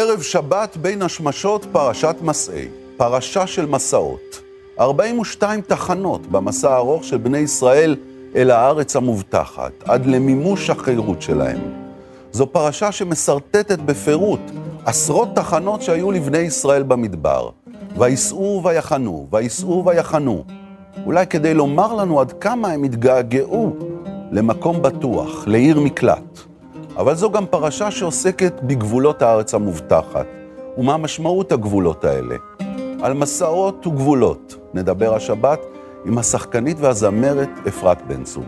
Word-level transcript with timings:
ערב 0.00 0.22
שבת 0.22 0.76
בין 0.76 1.02
השמשות 1.02 1.66
פרשת 1.72 2.16
מסעי, 2.22 2.68
פרשה 2.96 3.46
של 3.46 3.66
מסעות. 3.66 4.40
42 4.80 5.60
תחנות 5.60 6.26
במסע 6.26 6.70
הארוך 6.70 7.04
של 7.04 7.16
בני 7.16 7.38
ישראל 7.38 7.96
אל 8.36 8.50
הארץ 8.50 8.96
המובטחת, 8.96 9.72
עד 9.84 10.06
למימוש 10.06 10.70
החירות 10.70 11.22
שלהם. 11.22 11.58
זו 12.32 12.46
פרשה 12.46 12.92
שמסרטטת 12.92 13.78
בפירוט 13.78 14.40
עשרות 14.84 15.28
תחנות 15.34 15.82
שהיו 15.82 16.10
לבני 16.10 16.38
ישראל 16.38 16.82
במדבר. 16.82 17.50
וייסעו 17.96 18.60
ויחנו, 18.64 19.26
וייסעו 19.32 19.82
ויחנו. 19.86 20.44
אולי 21.06 21.26
כדי 21.26 21.54
לומר 21.54 21.94
לנו 21.94 22.20
עד 22.20 22.32
כמה 22.32 22.68
הם 22.68 22.84
התגעגעו 22.84 23.76
למקום 24.32 24.82
בטוח, 24.82 25.46
לעיר 25.46 25.80
מקלט. 25.80 26.49
אבל 26.96 27.14
זו 27.14 27.30
גם 27.30 27.46
פרשה 27.46 27.90
שעוסקת 27.90 28.52
בגבולות 28.62 29.22
הארץ 29.22 29.54
המובטחת, 29.54 30.26
ומה 30.78 30.96
משמעות 30.96 31.52
הגבולות 31.52 32.04
האלה. 32.04 32.36
על 33.02 33.12
מסעות 33.12 33.86
וגבולות 33.86 34.56
נדבר 34.74 35.14
השבת 35.14 35.58
עם 36.04 36.18
השחקנית 36.18 36.76
והזמרת 36.80 37.48
אפרת 37.68 38.06
בן 38.06 38.24
צור. 38.24 38.44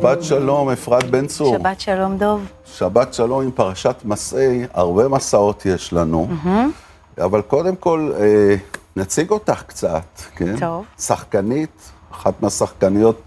שבת 0.00 0.24
שלום, 0.24 0.70
אפרת 0.70 1.10
בן 1.10 1.26
צור. 1.26 1.58
שבת 1.58 1.80
שלום, 1.80 2.16
דוב. 2.18 2.46
שבת 2.64 3.14
שלום 3.14 3.42
עם 3.42 3.50
פרשת 3.50 3.94
מסעי, 4.04 4.66
הרבה 4.74 5.08
מסעות 5.08 5.66
יש 5.66 5.92
לנו. 5.92 6.28
Mm-hmm. 6.30 7.20
אבל 7.24 7.42
קודם 7.42 7.76
כל, 7.76 8.12
אה, 8.20 8.54
נציג 8.96 9.30
אותך 9.30 9.62
קצת, 9.66 10.20
כן? 10.36 10.56
טוב. 10.60 10.84
שחקנית, 10.98 11.90
אחת 12.12 12.42
מהשחקניות 12.42 13.20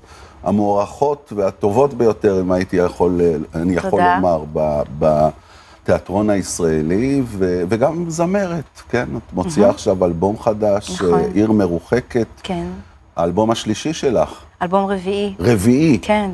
המוערכות 0.44 1.34
והטובות 1.36 1.94
ביותר, 1.94 2.42
אם 2.42 2.52
הייתי 2.52 2.78
יכול, 2.78 3.22
אה, 3.22 3.62
אני 3.62 3.74
יכול 3.76 3.90
תודה. 3.90 4.16
לומר, 4.16 4.44
ב, 4.54 4.82
בתיאטרון 5.00 6.30
הישראלי, 6.30 7.22
ו, 7.26 7.64
וגם 7.70 8.10
זמרת, 8.10 8.82
כן? 8.90 9.08
את 9.18 9.34
מוציאה 9.34 9.68
mm-hmm. 9.68 9.74
עכשיו 9.74 10.06
אלבום 10.06 10.40
חדש, 10.40 10.92
נכון. 10.92 11.20
אה, 11.20 11.26
עיר 11.34 11.52
מרוחקת. 11.52 12.28
כן. 12.44 12.68
האלבום 13.16 13.52
השלישי 13.52 13.94
שלך, 13.94 14.40
אלבום 14.62 14.86
רביעי. 14.86 15.34
רביעי, 15.40 16.00
כן. 16.02 16.32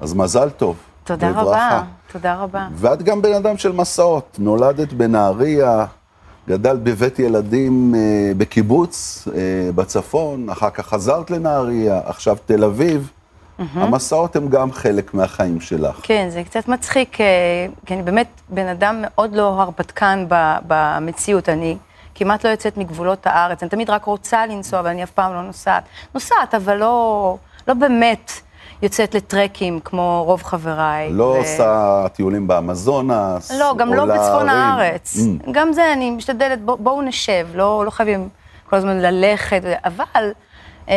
אז 0.00 0.14
מזל 0.14 0.50
טוב. 0.50 0.76
תודה 1.04 1.30
וברכה. 1.30 1.42
רבה. 1.42 1.82
תודה 2.12 2.34
רבה. 2.34 2.68
ואת 2.74 3.02
גם 3.02 3.22
בן 3.22 3.32
אדם 3.34 3.56
של 3.56 3.72
מסעות. 3.72 4.36
נולדת 4.38 4.92
בנהריה, 4.92 5.86
גדלת 6.48 6.82
בבית 6.82 7.18
ילדים 7.18 7.94
אה, 7.94 8.00
בקיבוץ 8.36 9.28
אה, 9.34 9.40
בצפון, 9.74 10.48
אחר 10.50 10.70
כך 10.70 10.86
חזרת 10.86 11.30
לנהריה, 11.30 12.00
עכשיו 12.04 12.36
תל 12.46 12.64
אביב. 12.64 13.10
המסעות 13.74 14.36
הם 14.36 14.48
גם 14.48 14.72
חלק 14.72 15.14
מהחיים 15.14 15.60
שלך. 15.60 16.00
כן, 16.02 16.28
זה 16.30 16.42
קצת 16.44 16.68
מצחיק, 16.68 17.20
אה, 17.20 17.26
כי 17.86 17.94
אני 17.94 18.02
באמת 18.02 18.26
בן 18.48 18.66
אדם 18.68 18.96
מאוד 19.02 19.34
לא 19.36 19.60
הרפתקן 19.60 20.24
ב- 20.28 20.56
במציאות. 20.66 21.48
אני 21.48 21.76
כמעט 22.14 22.44
לא 22.44 22.50
יוצאת 22.50 22.76
מגבולות 22.76 23.26
הארץ. 23.26 23.62
אני 23.62 23.70
תמיד 23.70 23.90
רק 23.90 24.04
רוצה 24.04 24.46
לנסוע, 24.46 24.80
אבל 24.80 24.88
אני 24.88 25.02
אף 25.02 25.10
פעם 25.10 25.34
לא 25.34 25.42
נוסעת. 25.42 25.84
נוסעת, 26.14 26.54
אבל 26.54 26.76
לא, 26.76 27.36
לא 27.68 27.74
באמת 27.74 28.32
יוצאת 28.82 29.14
לטרקים 29.14 29.80
כמו 29.84 30.22
רוב 30.26 30.42
חבריי. 30.42 31.12
לא 31.12 31.24
ו- 31.24 31.36
עושה 31.36 32.06
טיולים 32.12 32.46
באמזונס, 32.48 33.52
לא, 33.60 33.74
גם 33.78 33.94
לא 33.94 34.04
בצפון 34.04 34.46
להרים. 34.46 34.48
הארץ. 34.62 35.16
Mm. 35.16 35.50
גם 35.52 35.72
זה, 35.72 35.92
אני 35.92 36.10
משתדלת, 36.10 36.62
בוא, 36.64 36.76
בואו 36.80 37.02
נשב, 37.02 37.48
לא, 37.54 37.82
לא 37.84 37.90
חייבים 37.90 38.28
כל 38.70 38.76
הזמן 38.76 38.98
ללכת, 38.98 39.60
אבל 39.84 40.30
אה, 40.88 40.94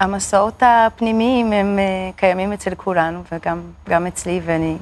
המסעות 0.00 0.62
הפנימיים 0.66 1.52
הם 1.52 1.78
אה, 1.78 1.84
קיימים 2.16 2.52
אצל 2.52 2.74
כולנו, 2.74 3.22
וגם 3.32 3.60
גם 3.88 4.06
אצלי, 4.06 4.40
ואני 4.44 4.76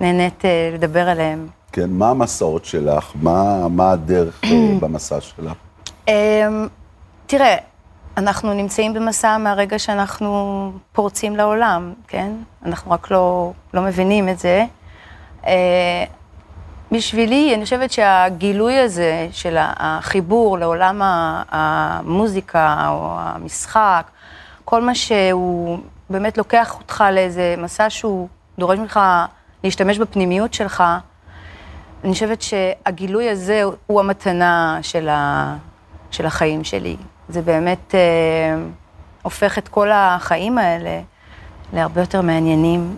נהנית 0.00 0.44
אה, 0.44 0.70
לדבר 0.74 1.08
עליהם. 1.08 1.46
כן, 1.72 1.90
מה 1.90 2.10
המסעות 2.10 2.64
שלך? 2.64 3.12
מה, 3.22 3.68
מה 3.68 3.90
הדרך 3.90 4.40
אה, 4.44 4.50
במסע 4.80 5.20
שלך? 5.20 5.52
אה, 6.08 6.48
תראה, 7.26 7.56
אנחנו 8.18 8.52
נמצאים 8.52 8.94
במסע 8.94 9.38
מהרגע 9.38 9.78
שאנחנו 9.78 10.72
פורצים 10.92 11.36
לעולם, 11.36 11.92
כן? 12.08 12.32
אנחנו 12.64 12.90
רק 12.90 13.10
לא, 13.10 13.52
לא 13.74 13.82
מבינים 13.82 14.28
את 14.28 14.38
זה. 14.38 14.64
אה, 15.46 16.04
בשבילי, 16.92 17.54
אני 17.54 17.64
חושבת 17.64 17.90
שהגילוי 17.90 18.78
הזה 18.78 19.28
של 19.32 19.56
החיבור 19.60 20.58
לעולם 20.58 21.00
המוזיקה 21.50 22.86
או 22.88 23.14
המשחק, 23.18 24.10
כל 24.64 24.82
מה 24.82 24.94
שהוא 24.94 25.78
באמת 26.10 26.38
לוקח 26.38 26.78
אותך 26.78 27.04
לאיזה 27.12 27.54
מסע 27.58 27.90
שהוא 27.90 28.28
דורש 28.58 28.78
ממך 28.78 29.00
להשתמש 29.64 29.98
בפנימיות 29.98 30.54
שלך, 30.54 30.84
אני 32.04 32.12
חושבת 32.12 32.42
שהגילוי 32.42 33.30
הזה 33.30 33.62
הוא 33.86 34.00
המתנה 34.00 34.78
של, 34.82 35.08
ה, 35.08 35.54
של 36.10 36.26
החיים 36.26 36.64
שלי. 36.64 36.96
זה 37.28 37.42
באמת 37.42 37.94
אה, 37.94 38.00
הופך 39.22 39.58
את 39.58 39.68
כל 39.68 39.88
החיים 39.92 40.58
האלה 40.58 41.00
להרבה 41.72 42.00
יותר 42.00 42.22
מעניינים 42.22 42.96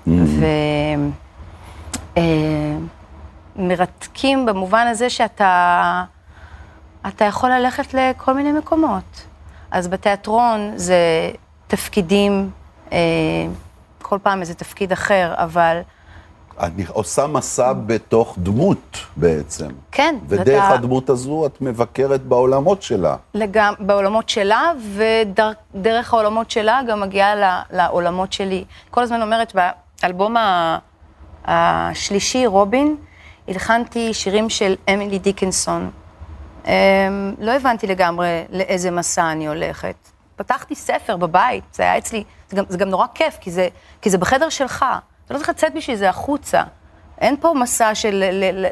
ומרתקים 3.57 4.47
במובן 4.47 4.87
הזה 4.87 5.11
שאתה 5.11 6.05
אתה 7.09 7.25
יכול 7.25 7.51
ללכת 7.51 7.95
לכל 7.95 8.35
מיני 8.35 8.53
מקומות. 8.53 9.27
אז 9.71 9.89
בתיאטרון 9.89 10.73
זה 10.77 11.31
תפקידים, 11.67 12.51
אה, 12.93 12.99
כל 14.03 14.19
פעם 14.23 14.41
איזה 14.41 14.55
תפקיד 14.55 14.93
אחר, 14.93 15.35
אבל 15.37 15.81
אני 16.61 16.85
עושה 16.89 17.27
מסע 17.27 17.73
בתוך 17.73 18.35
דמות 18.39 18.79
בעצם. 19.17 19.69
כן, 19.93 20.17
ודרך 20.29 20.63
ואתה- 20.65 20.75
הדמות 20.75 21.11
הזו 21.11 21.47
את 21.47 21.61
מבקרת 21.61 22.23
בעולמות 22.23 22.83
שלה. 22.83 23.17
לגמ... 23.35 23.73
בעולמות 23.81 24.29
שלה, 24.29 24.73
ודרך 25.75 26.15
העולמות 26.15 26.51
שלה 26.51 26.81
גם 26.89 27.01
מגיעה 27.01 27.35
ל- 27.35 27.77
לעולמות 27.77 28.33
שלי. 28.33 28.65
כל 28.91 29.03
הזמן 29.03 29.23
אומרת, 29.23 29.53
באלבום 30.03 30.37
ה- 30.37 30.79
השלישי, 31.45 32.47
רובין, 32.47 32.97
הלחנתי 33.49 34.15
שירים 34.15 34.49
של 34.51 34.75
אמילי 34.95 35.19
דיקנסון. 35.19 35.91
אמ, 36.67 36.71
לא 37.39 37.53
הבנתי 37.53 37.87
לגמרי 37.87 38.45
לאיזה 38.51 38.91
מסע 38.91 39.33
אני 39.33 39.49
הולכת. 39.49 39.95
פתחתי 40.37 40.75
ספר 40.75 41.17
בבית, 41.17 41.65
זה 41.73 41.83
היה 41.83 41.99
אצלי, 41.99 42.25
זה 42.51 42.57
גם, 42.57 42.65
זה 42.69 42.79
גם 42.79 42.89
נורא 42.89 43.07
כיף, 43.15 43.39
כי 43.41 43.51
זה, 43.51 43.69
כי 44.03 44.11
זה 44.11 44.19
בחדר 44.19 44.49
שלך. 44.49 44.85
אתה 45.31 45.39
לא 45.39 45.45
צריך 45.45 45.51
לצאת 45.51 45.75
בשביל 45.75 45.97
זה 45.97 46.09
החוצה. 46.09 46.63
אין 47.19 47.37
פה 47.41 47.55
מסע 47.61 47.95
של 47.95 48.25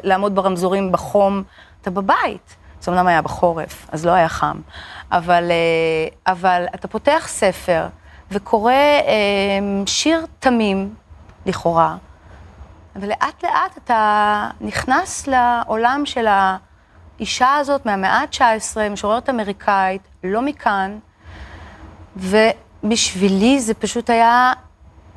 לעמוד 0.03 0.35
ברמזורים 0.35 0.91
בחום, 0.91 1.43
אתה 1.81 1.91
בבית. 1.91 2.55
זה 2.81 2.91
אומנם 2.91 3.07
היה 3.07 3.21
בחורף, 3.21 3.87
אז 3.91 4.05
לא 4.05 4.11
היה 4.11 4.29
חם. 4.29 4.59
אבל, 5.11 5.51
אה, 5.51 6.31
אבל 6.33 6.65
אתה 6.75 6.87
פותח 6.87 7.25
ספר 7.27 7.87
וקורא 8.31 8.73
אה, 8.73 9.85
שיר 9.85 10.25
תמים, 10.39 10.95
לכאורה, 11.45 11.95
ולאט 12.95 13.43
לאט 13.43 13.77
אתה 13.83 14.49
נכנס 14.61 15.27
לעולם 15.27 16.01
של 16.05 16.27
האישה 17.19 17.55
הזאת 17.55 17.85
מהמאה 17.85 18.21
ה-19, 18.21 18.89
משוררת 18.91 19.29
אמריקאית, 19.29 20.01
לא 20.23 20.41
מכאן, 20.41 20.99
ובשבילי 22.15 23.59
זה 23.59 23.73
פשוט 23.73 24.09
היה 24.09 24.53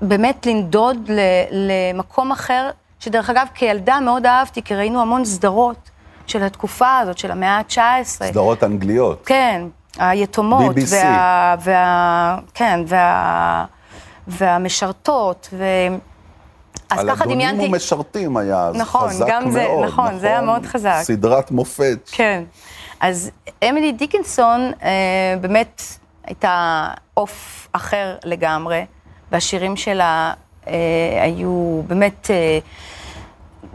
באמת 0.02 0.46
לנדוד 0.46 1.10
ל- 1.10 1.20
למקום 1.92 2.32
אחר, 2.32 2.70
שדרך 3.00 3.30
אגב, 3.30 3.46
כילדה 3.54 4.00
מאוד 4.00 4.26
אהבתי, 4.26 4.62
כי 4.62 4.74
ראינו 4.74 5.00
המון 5.02 5.24
סדרות 5.24 5.90
של 6.26 6.42
התקופה 6.42 6.98
הזאת, 6.98 7.18
של 7.18 7.30
המאה 7.30 7.56
ה-19. 7.58 8.04
סדרות 8.04 8.64
אנגליות. 8.64 9.22
כן, 9.26 9.62
היתומות, 9.98 10.76
BBC. 10.76 10.92
וה, 10.92 11.54
וה, 11.64 12.38
כן, 12.54 12.80
וה, 12.86 13.64
והמשרתות, 14.28 15.48
ו... 15.52 15.64
אז 16.90 16.98
על 16.98 17.10
ככה 17.10 17.24
אדונים 17.24 17.48
דמיינתי... 17.48 17.66
ומשרתים 17.68 18.36
היה 18.36 18.58
אז 18.66 18.76
נכון, 18.76 19.08
חזק 19.08 19.26
גם 19.28 19.50
זה, 19.50 19.64
מאוד. 19.68 19.84
נכון, 19.84 20.18
זה 20.18 20.26
היה 20.26 20.40
מאוד 20.40 20.66
חזק. 20.66 20.98
סדרת 21.02 21.50
מופת. 21.50 21.98
כן. 22.12 22.42
אז 23.00 23.30
אמילי 23.68 23.92
דיקנסון 23.92 24.72
אה, 24.82 24.90
באמת 25.40 25.82
הייתה 26.24 26.88
עוף 27.14 27.68
אחר 27.72 28.16
לגמרי, 28.24 28.84
והשירים 29.32 29.76
שלה 29.76 30.32
אה, 30.66 30.72
היו 31.22 31.82
באמת 31.86 32.30
אה, 32.30 32.58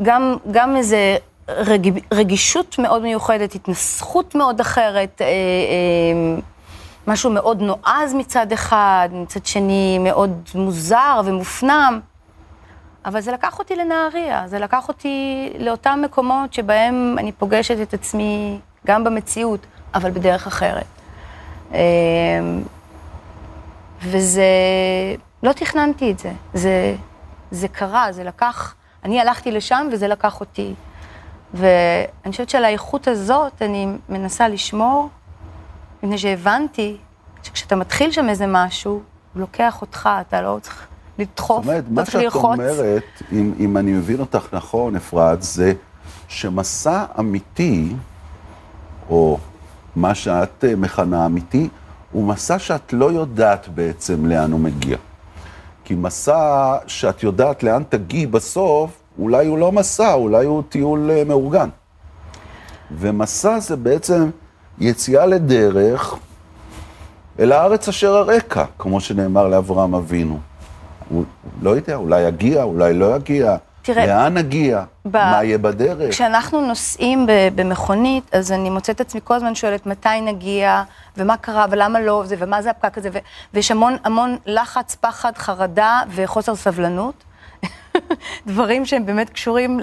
גם, 0.01 0.35
גם 0.51 0.75
איזה 0.75 1.17
רג, 1.49 1.99
רגישות 2.13 2.79
מאוד 2.79 3.01
מיוחדת, 3.01 3.55
התנסחות 3.55 4.35
מאוד 4.35 4.59
אחרת, 4.59 5.21
אה, 5.21 5.25
אה, 5.25 6.41
משהו 7.07 7.31
מאוד 7.31 7.61
נועז 7.61 8.13
מצד 8.13 8.51
אחד, 8.51 9.09
מצד 9.11 9.45
שני 9.45 9.99
מאוד 9.99 10.49
מוזר 10.55 11.21
ומופנם. 11.25 11.99
אבל 13.05 13.21
זה 13.21 13.31
לקח 13.31 13.59
אותי 13.59 13.75
לנהריה, 13.75 14.43
זה 14.47 14.59
לקח 14.59 14.87
אותי 14.87 15.49
לאותם 15.59 15.99
מקומות 16.03 16.53
שבהם 16.53 17.15
אני 17.17 17.31
פוגשת 17.31 17.81
את 17.81 17.93
עצמי 17.93 18.59
גם 18.87 19.03
במציאות, 19.03 19.59
אבל 19.95 20.11
בדרך 20.11 20.47
אחרת. 20.47 20.85
אה, 21.73 21.79
וזה, 24.01 24.43
לא 25.43 25.51
תכננתי 25.51 26.11
את 26.11 26.19
זה, 26.19 26.31
זה, 26.53 26.95
זה 27.51 27.67
קרה, 27.67 28.11
זה 28.11 28.23
לקח, 28.23 28.75
אני 29.03 29.21
הלכתי 29.21 29.51
לשם 29.51 29.87
וזה 29.91 30.07
לקח 30.07 30.39
אותי. 30.39 30.73
ואני 31.53 32.31
חושבת 32.31 32.49
שעל 32.49 32.65
האיכות 32.65 33.07
הזאת 33.07 33.61
אני 33.61 33.87
מנסה 34.09 34.47
לשמור, 34.47 35.09
מפני 36.03 36.17
שהבנתי 36.17 36.97
שכשאתה 37.43 37.75
מתחיל 37.75 38.11
שם 38.11 38.29
איזה 38.29 38.45
משהו, 38.47 38.91
הוא 38.91 39.41
לוקח 39.41 39.81
אותך, 39.81 40.09
אתה 40.21 40.41
לא 40.41 40.57
צריך 40.61 40.87
לדחוף, 41.19 41.65
זאת 41.65 41.69
אומרת, 41.69 41.83
מה 41.89 42.05
שאת. 42.05 42.35
אומרת, 42.35 43.03
אם, 43.31 43.53
אם 43.59 43.77
אני 43.77 43.91
מבין 43.91 44.19
אותך 44.19 44.47
נכון, 44.53 44.95
אפרת, 44.95 45.43
זה 45.43 45.73
שמסע 46.27 47.05
אמיתי, 47.19 47.93
או 49.09 49.37
מה 49.95 50.15
שאת 50.15 50.63
אה, 50.67 50.75
מכנה 50.75 51.25
אמיתי, 51.25 51.69
הוא 52.11 52.23
מסע 52.23 52.59
שאת 52.59 52.93
לא 52.93 53.11
יודעת 53.11 53.67
בעצם 53.67 54.25
לאן 54.25 54.51
הוא 54.51 54.59
מגיע. 54.59 54.97
כי 55.87 55.95
מסע 55.95 56.77
שאת 56.87 57.23
יודעת 57.23 57.63
לאן 57.63 57.83
תגיעי 57.89 58.25
בסוף, 58.25 59.01
אולי 59.19 59.47
הוא 59.47 59.57
לא 59.57 59.71
מסע, 59.71 60.13
אולי 60.13 60.45
הוא 60.45 60.63
טיול 60.69 61.11
אה, 61.11 61.23
מאורגן. 61.23 61.69
ומסע 62.91 63.59
זה 63.59 63.75
בעצם 63.75 64.29
יציאה 64.79 65.25
לדרך 65.25 66.15
אל 67.39 67.51
הארץ 67.51 67.87
אשר 67.87 68.15
הרקע, 68.15 68.65
כמו 68.79 68.99
שנאמר 68.99 69.47
לאברהם 69.47 69.95
אבינו. 69.95 70.39
הוא 71.09 71.23
לא 71.61 71.69
יודע, 71.69 71.95
אולי 71.95 72.21
יגיע, 72.21 72.63
אולי 72.63 72.93
לא 72.93 73.15
יגיע. 73.15 73.55
תראה, 73.87 74.05
לאן 74.05 74.33
נגיע? 74.33 74.83
ב- 75.05 75.17
מה 75.17 75.43
יהיה 75.43 75.57
בדרך? 75.57 76.11
כשאנחנו 76.11 76.61
נוסעים 76.61 77.27
במכונית, 77.55 78.35
אז 78.35 78.51
אני 78.51 78.69
מוצאת 78.69 78.95
את 78.95 79.01
עצמי 79.01 79.21
כל 79.23 79.33
הזמן 79.33 79.55
שואלת 79.55 79.85
מתי 79.85 80.21
נגיע, 80.21 80.83
ומה 81.17 81.37
קרה, 81.37 81.65
ולמה 81.69 81.99
לא, 81.99 82.23
זה, 82.25 82.35
ומה 82.39 82.61
זה 82.61 82.69
הפקק 82.69 82.97
הזה, 82.97 83.09
ו- 83.13 83.17
ויש 83.53 83.71
המון 83.71 83.95
המון 84.03 84.37
לחץ, 84.45 84.95
פחד, 84.95 85.37
חרדה 85.37 86.01
וחוסר 86.09 86.55
סבלנות. 86.55 87.23
דברים 88.47 88.85
שהם 88.85 89.05
באמת 89.05 89.29
קשורים 89.29 89.79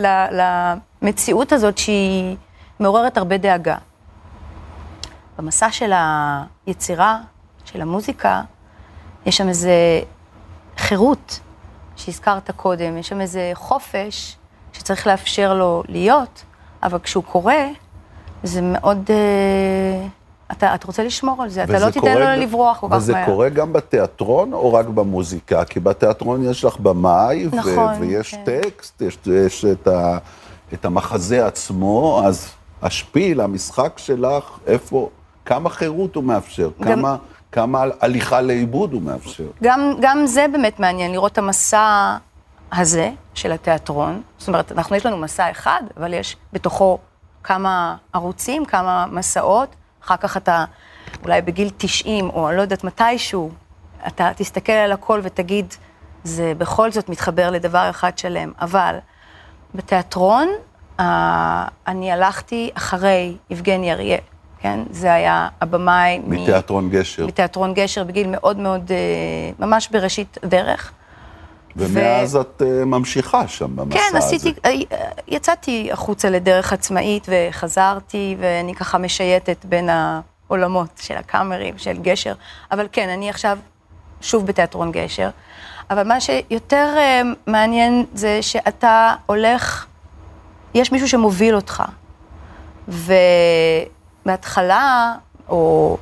למציאות 1.03 1.53
הזאת 1.53 1.79
שהיא 1.79 2.37
מעוררת 2.81 3.17
הרבה 3.17 3.37
דאגה. 3.37 3.77
במסע 5.39 5.71
של 5.71 5.93
היצירה, 6.67 7.19
של 7.65 7.81
המוזיקה, 7.81 8.43
יש 9.27 9.37
שם 9.37 9.49
איזה 9.49 9.73
חירות 10.77 11.41
שהזכרת 11.97 12.51
קודם, 12.57 12.97
יש 12.99 13.09
שם 13.09 13.21
איזה 13.21 13.51
חופש 13.55 14.37
שצריך 14.73 15.07
לאפשר 15.07 15.55
לו 15.55 15.83
להיות, 15.89 16.43
אבל 16.83 16.99
כשהוא 16.99 17.25
קורה, 17.25 17.65
זה 18.43 18.61
מאוד... 18.63 19.11
אה, 19.11 20.07
אתה, 20.53 20.75
אתה 20.75 20.87
רוצה 20.87 21.05
לשמור 21.05 21.43
על 21.43 21.49
זה, 21.49 21.65
אתה 21.65 21.79
לא 21.79 21.91
תיתן 21.91 22.19
לו 22.19 22.43
לברוח 22.43 22.79
כל 22.79 22.87
כך 22.87 22.91
מהר. 22.93 22.99
וזה 22.99 23.15
קורה 23.27 23.49
גם 23.49 23.73
בתיאטרון 23.73 24.53
או 24.53 24.73
רק 24.73 24.87
במוזיקה? 24.87 25.65
כי 25.65 25.81
בתיאטרון 25.81 26.45
יש 26.45 26.65
לך 26.65 26.77
במאי, 26.79 27.49
נכון, 27.53 27.95
ויש 28.01 28.35
כן. 28.35 28.43
טקסט, 28.45 29.03
יש, 29.03 29.19
יש 29.27 29.65
את, 29.65 29.87
ה- 29.89 30.19
את 30.75 30.85
המחזה 30.85 31.47
עצמו, 31.47 32.23
אז 32.25 32.49
השפיל, 32.83 33.41
המשחק 33.41 33.93
שלך, 33.97 34.45
איפה, 34.67 35.09
כמה 35.45 35.71
חירות 35.71 36.15
הוא 36.17 36.25
מאפשר? 36.25 36.71
גם- 36.81 36.85
כמה, 36.99 37.17
כמה 37.55 37.85
הליכה 38.01 38.41
לאיבוד 38.41 38.93
הוא 38.93 39.03
מאפשר? 39.03 39.45
גם, 39.63 39.93
גם 40.01 40.27
זה 40.27 40.47
באמת 40.53 40.81
מעניין, 40.81 41.13
לראות 41.13 41.33
את 41.33 41.39
המסע 41.39 42.17
הזה 42.73 43.11
של 43.35 43.53
התיאטרון. 43.53 44.23
זאת 44.39 44.49
אומרת, 44.49 44.73
אנחנו, 44.73 44.97
יש 44.97 45.07
לנו 45.07 45.17
מסע 45.17 45.51
אחד, 45.51 45.83
אבל 45.97 46.15
יש 46.15 46.37
בתוכו 46.53 46.99
כמה 47.45 47.97
ערוצים, 48.13 48.65
כמה 48.65 49.07
מסעות. 49.11 49.75
אחר 50.05 50.17
כך 50.17 50.37
אתה, 50.37 50.65
אולי 51.23 51.43
בגיל 51.43 51.71
90, 51.77 52.31
או 52.31 52.49
אני 52.49 52.57
לא 52.57 52.63
יודעת 52.63 52.85
מתישהו, 52.85 53.51
אתה 54.07 54.31
תסתכל 54.37 54.73
על 54.73 54.93
הכל 54.93 55.21
ותגיד, 55.23 55.75
זה 56.25 56.53
בכל 56.59 56.93
זאת 56.93 57.09
מתחבר 57.09 57.51
לדבר 57.51 57.91
אחד 57.91 58.19
שלם. 58.19 58.53
אבל 58.61 58.99
בתיאטרון, 59.75 60.49
אני 61.87 62.13
הלכתי 62.13 62.71
אחרי 62.75 63.37
יבגני 63.51 63.93
אריה, 63.93 64.19
כן? 64.65 64.81
זה 64.91 65.15
היה 65.15 65.49
הבמאי. 65.61 66.19
מ- 66.19 66.31
מתיאטרון 66.31 66.91
גשר. 66.91 67.27
בתיאטרון 67.27 67.75
גשר 67.75 68.05
בגיל 68.05 68.27
מאוד 68.31 68.59
מאוד, 68.59 68.93
אה, 68.93 69.67
ממש 69.67 69.89
בראשית 69.89 70.39
דרך. 70.45 70.93
ומאז 71.77 72.37
את 72.37 72.63
אה, 72.67 72.85
ממשיכה 72.85 73.49
שם 73.49 73.77
במסע 73.77 73.99
כן, 73.99 74.17
הזה. 74.17 74.19
עשיתי, 74.19 74.53
אה, 74.65 74.71
יצאתי 75.29 75.89
החוצה 75.93 76.31
לדרך 76.31 76.73
עצמאית 76.73 77.27
וחזרתי, 77.29 78.37
ואני 78.41 78.75
ככה 78.75 78.99
משייטת 78.99 79.65
בין 79.65 79.89
העולמות 79.89 80.89
של 81.01 81.17
הקאמרים, 81.17 81.79
של 81.79 81.99
גשר. 82.03 82.35
אבל 82.73 82.87
כן, 82.93 83.09
אני 83.09 83.31
עכשיו 83.31 83.59
שוב 84.21 84.47
בתיאטרון 84.47 84.93
גשר. 84.93 85.29
אבל 85.91 86.07
מה 86.09 86.21
שיותר 86.21 86.89
מעניין 87.47 88.05
זה 88.15 88.43
שאתה 88.43 89.15
הולך, 89.27 89.87
יש 90.75 90.93
מישהו 90.93 91.09
שמוביל 91.09 91.55
אותך. 91.57 91.83
ובהתחלה, 94.25 95.15
או 95.49 95.97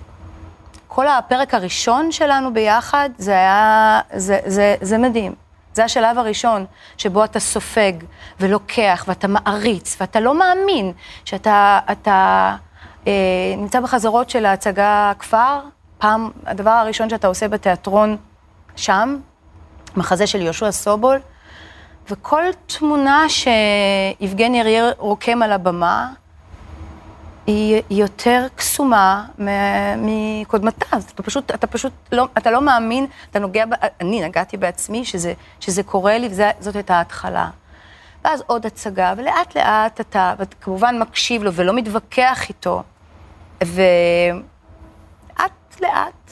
כל 0.89 1.09
הפרק 1.09 1.55
הראשון 1.55 2.13
שלנו 2.13 2.55
ביחד, 2.55 3.11
זה 3.19 3.33
היה, 3.33 4.01
זה, 4.15 4.39
זה, 4.47 4.75
זה 4.81 4.99
מדהים. 4.99 5.35
זה 5.75 5.85
השלב 5.85 6.19
הראשון 6.19 6.67
שבו 6.97 7.25
אתה 7.25 7.41
סופג 7.41 7.93
ולוקח 8.41 9.05
ואתה 9.09 9.29
מעריץ 9.29 9.97
ואתה 10.01 10.21
לא 10.21 10.39
מאמין 10.39 10.93
שאתה 11.25 11.79
אתה, 11.93 12.57
אה, 13.07 13.13
נמצא 13.57 13.81
בחזרות 13.81 14.31
של 14.31 14.47
ההצגה 14.47 15.13
כפר. 15.19 15.61
פעם, 15.99 16.31
הדבר 16.47 16.71
הראשון 16.71 17.11
שאתה 17.11 17.27
עושה 17.27 17.49
בתיאטרון 17.49 18.17
שם, 18.77 19.17
מחזה 19.97 20.27
של 20.27 20.41
יהושע 20.41 20.71
סובול, 20.71 21.19
וכל 22.11 22.43
תמונה 22.67 23.25
שיבגני 23.29 24.61
אריה 24.61 24.91
רוקם 24.99 25.43
על 25.43 25.53
הבמה, 25.53 26.09
היא 27.47 27.83
יותר 27.91 28.47
קסומה 28.57 29.25
מקודמתה. 29.97 30.87
אז 30.93 31.11
אתה 31.15 31.23
פשוט, 31.23 31.51
אתה 31.51 31.67
פשוט 31.67 31.93
לא, 32.13 32.27
אתה 32.39 32.51
לא 32.51 32.61
מאמין, 32.61 33.07
אתה 33.31 33.39
נוגע, 33.39 33.65
אני 34.01 34.21
נגעתי 34.25 34.57
בעצמי 34.57 35.05
שזה, 35.05 35.33
שזה 35.61 35.83
קורה 35.83 36.19
לי, 36.19 36.29
וזאת 36.31 36.77
הייתה 36.77 36.97
ההתחלה. 36.97 37.49
ואז 38.25 38.43
עוד 38.47 38.67
הצגה, 38.67 39.15
ולאט 39.17 39.57
לאט 39.57 40.01
אתה, 40.01 40.35
ואתה 40.39 40.57
כמובן 40.61 40.99
מקשיב 40.99 41.43
לו 41.43 41.53
ולא 41.53 41.73
מתווכח 41.73 42.49
איתו, 42.49 42.83
ולאט 43.63 43.81
לאט 45.81 46.31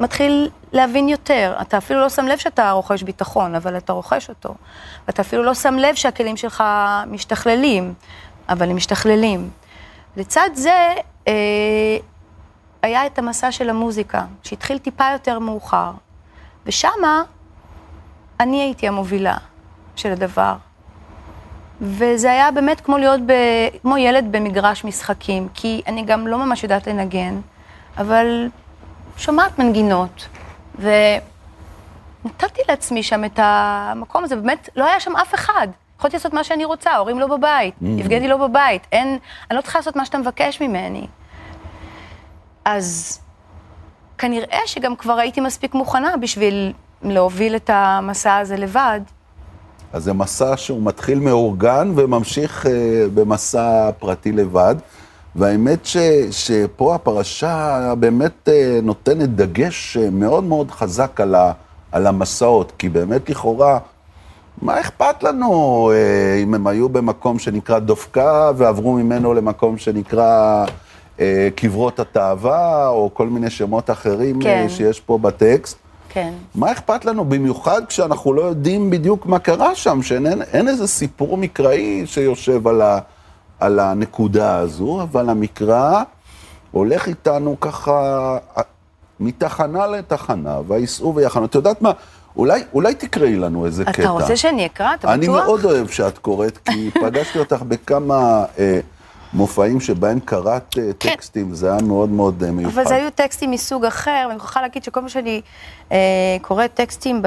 מתחיל 0.00 0.50
להבין 0.72 1.08
יותר. 1.08 1.56
אתה 1.60 1.78
אפילו 1.78 2.00
לא 2.00 2.08
שם 2.08 2.26
לב 2.26 2.38
שאתה 2.38 2.70
רוכש 2.70 3.02
ביטחון, 3.02 3.54
אבל 3.54 3.76
אתה 3.76 3.92
רוכש 3.92 4.28
אותו. 4.28 4.54
ואתה 5.06 5.22
אפילו 5.22 5.42
לא 5.42 5.54
שם 5.54 5.74
לב 5.74 5.94
שהכלים 5.94 6.36
שלך 6.36 6.64
משתכללים, 7.06 7.94
אבל 8.48 8.70
הם 8.70 8.76
משתכללים. 8.76 9.50
לצד 10.16 10.50
זה, 10.54 10.94
אה, 11.28 11.32
היה 12.82 13.06
את 13.06 13.18
המסע 13.18 13.52
של 13.52 13.70
המוזיקה, 13.70 14.24
שהתחיל 14.42 14.78
טיפה 14.78 15.04
יותר 15.12 15.38
מאוחר. 15.38 15.90
ושמה, 16.66 17.22
אני 18.40 18.62
הייתי 18.62 18.88
המובילה 18.88 19.36
של 19.96 20.12
הדבר. 20.12 20.56
וזה 21.80 22.30
היה 22.30 22.50
באמת 22.50 22.80
כמו 22.80 22.98
להיות, 22.98 23.20
ב, 23.26 23.32
כמו 23.82 23.96
ילד 23.96 24.24
במגרש 24.30 24.84
משחקים, 24.84 25.48
כי 25.54 25.82
אני 25.86 26.02
גם 26.02 26.26
לא 26.26 26.38
ממש 26.38 26.62
יודעת 26.62 26.86
לנגן, 26.86 27.40
אבל 27.98 28.48
שומעת 29.16 29.58
מנגינות, 29.58 30.28
ונתתי 30.78 32.60
לעצמי 32.68 33.02
שם 33.02 33.24
את 33.24 33.38
המקום 33.42 34.24
הזה, 34.24 34.36
באמת 34.36 34.68
לא 34.76 34.84
היה 34.84 35.00
שם 35.00 35.16
אף 35.16 35.34
אחד. 35.34 35.68
יכולתי 36.06 36.16
לעשות 36.16 36.32
מה 36.32 36.44
שאני 36.44 36.64
רוצה, 36.64 36.90
ההורים 36.90 37.18
לא 37.18 37.26
בבית, 37.36 37.74
יבגני 37.82 38.28
לא 38.28 38.46
בבית, 38.46 38.82
אין, 38.92 39.18
אני 39.50 39.56
לא 39.56 39.62
צריכה 39.62 39.78
לעשות 39.78 39.96
מה 39.96 40.04
שאתה 40.04 40.18
מבקש 40.18 40.62
ממני. 40.62 41.06
אז 42.64 43.18
כנראה 44.18 44.58
שגם 44.66 44.96
כבר 44.96 45.12
הייתי 45.12 45.40
מספיק 45.40 45.74
מוכנה 45.74 46.16
בשביל 46.16 46.72
להוביל 47.02 47.56
את 47.56 47.70
המסע 47.72 48.36
הזה 48.36 48.56
לבד. 48.56 49.00
אז 49.92 50.04
זה 50.04 50.12
מסע 50.12 50.56
שהוא 50.56 50.82
מתחיל 50.82 51.18
מאורגן 51.18 51.92
וממשיך 51.96 52.66
אה, 52.66 52.72
במסע 53.14 53.90
פרטי 53.98 54.32
לבד. 54.32 54.74
והאמת 55.36 55.86
ש, 55.86 55.96
שפה 56.30 56.94
הפרשה 56.94 57.94
באמת 57.98 58.48
אה, 58.48 58.78
נותנת 58.82 59.28
דגש 59.36 59.96
אה, 59.96 60.10
מאוד 60.10 60.44
מאוד 60.44 60.70
חזק 60.70 61.20
על, 61.20 61.34
ה, 61.34 61.52
על 61.92 62.06
המסעות, 62.06 62.72
כי 62.78 62.88
באמת 62.88 63.30
לכאורה 63.30 63.78
מה 64.62 64.80
אכפת 64.80 65.22
לנו 65.22 65.90
אה, 65.94 66.42
אם 66.42 66.54
הם 66.54 66.66
היו 66.66 66.88
במקום 66.88 67.38
שנקרא 67.38 67.78
דופקה 67.78 68.50
ועברו 68.56 68.92
ממנו 68.92 69.34
למקום 69.34 69.78
שנקרא 69.78 70.64
אה, 71.20 71.48
קברות 71.56 72.00
התאווה, 72.00 72.88
או 72.88 73.10
כל 73.14 73.28
מיני 73.28 73.50
שמות 73.50 73.90
אחרים 73.90 74.40
כן. 74.40 74.48
אה, 74.48 74.68
שיש 74.68 75.00
פה 75.00 75.18
בטקסט? 75.18 75.78
כן. 76.08 76.32
מה 76.54 76.72
אכפת 76.72 77.04
לנו, 77.04 77.24
במיוחד 77.24 77.82
כשאנחנו 77.88 78.32
לא 78.32 78.42
יודעים 78.42 78.90
בדיוק 78.90 79.26
מה 79.26 79.38
קרה 79.38 79.74
שם, 79.74 80.02
שאין 80.02 80.42
אין 80.42 80.68
איזה 80.68 80.86
סיפור 80.86 81.36
מקראי 81.36 82.02
שיושב 82.06 82.68
על, 82.68 82.82
ה, 82.82 82.98
על 83.60 83.78
הנקודה 83.78 84.58
הזו, 84.58 85.02
אבל 85.02 85.28
המקרא 85.28 86.02
הולך 86.70 87.08
איתנו 87.08 87.60
ככה 87.60 88.38
מתחנה 89.20 89.86
לתחנה, 89.86 90.60
וייסעו 90.66 91.14
ויחנו. 91.14 91.44
את 91.44 91.54
יודעת 91.54 91.82
מה? 91.82 91.92
אולי, 92.36 92.62
אולי 92.74 92.94
תקראי 92.94 93.36
לנו 93.36 93.66
איזה 93.66 93.82
אתה 93.82 93.92
קטע. 93.92 94.08
רוצה 94.08 94.36
שאני 94.36 94.66
אקרא? 94.66 94.94
אתה 94.94 95.12
אני 95.14 95.28
בטוח? 95.28 95.44
מאוד 95.44 95.64
אוהב 95.64 95.88
שאת 95.88 96.18
קוראת, 96.18 96.58
כי 96.58 96.90
פגשתי 97.02 97.38
אותך 97.38 97.62
בכמה 97.62 98.44
אה, 98.58 98.80
מופעים 99.32 99.80
שבהם 99.80 100.20
קראת 100.20 100.78
אה, 100.78 100.82
כן. 101.00 101.10
טקסטים, 101.10 101.54
זה 101.54 101.72
היה 101.72 101.82
מאוד 101.82 102.10
מאוד 102.10 102.42
אה, 102.44 102.50
מיוחד. 102.50 102.72
אבל 102.78 102.88
זה 102.88 102.94
היו 102.94 103.10
טקסטים 103.10 103.50
מסוג 103.50 103.84
אחר, 103.84 104.22
ואני 104.24 104.34
מוכרחה 104.34 104.60
להגיד 104.62 104.84
שכל 104.84 105.00
פעם 105.00 105.08
שאני 105.08 105.40
אה, 105.92 105.96
קוראת 106.42 106.74
טקסטים 106.74 107.22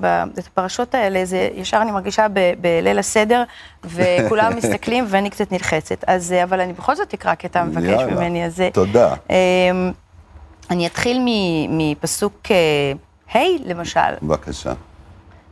בפרשות 0.00 0.94
האלה, 0.94 1.24
זה 1.24 1.48
ישר 1.54 1.78
אני 1.82 1.90
מרגישה 1.92 2.26
ב- 2.32 2.52
בליל 2.60 2.98
הסדר, 2.98 3.42
וכולם 3.84 4.52
מסתכלים 4.58 5.04
ואני 5.08 5.30
קצת 5.30 5.52
נלחצת. 5.52 6.04
אז, 6.06 6.32
אה, 6.32 6.42
אבל 6.42 6.60
אני 6.60 6.72
בכל 6.72 6.96
זאת 6.96 7.14
אקרא, 7.14 7.34
כי 7.34 7.46
אתה 7.46 7.64
מבקש 7.64 7.84
יאללה, 7.84 8.14
ממני, 8.14 8.46
אז... 8.46 8.60
אה, 8.60 8.70
תודה. 8.72 9.14
אה, 9.30 9.36
אני 10.70 10.86
אתחיל 10.86 11.18
מפסוק 11.68 12.34
אה, 12.50 12.56
ה', 13.34 13.38
למשל. 13.64 14.14
בבקשה. 14.22 14.72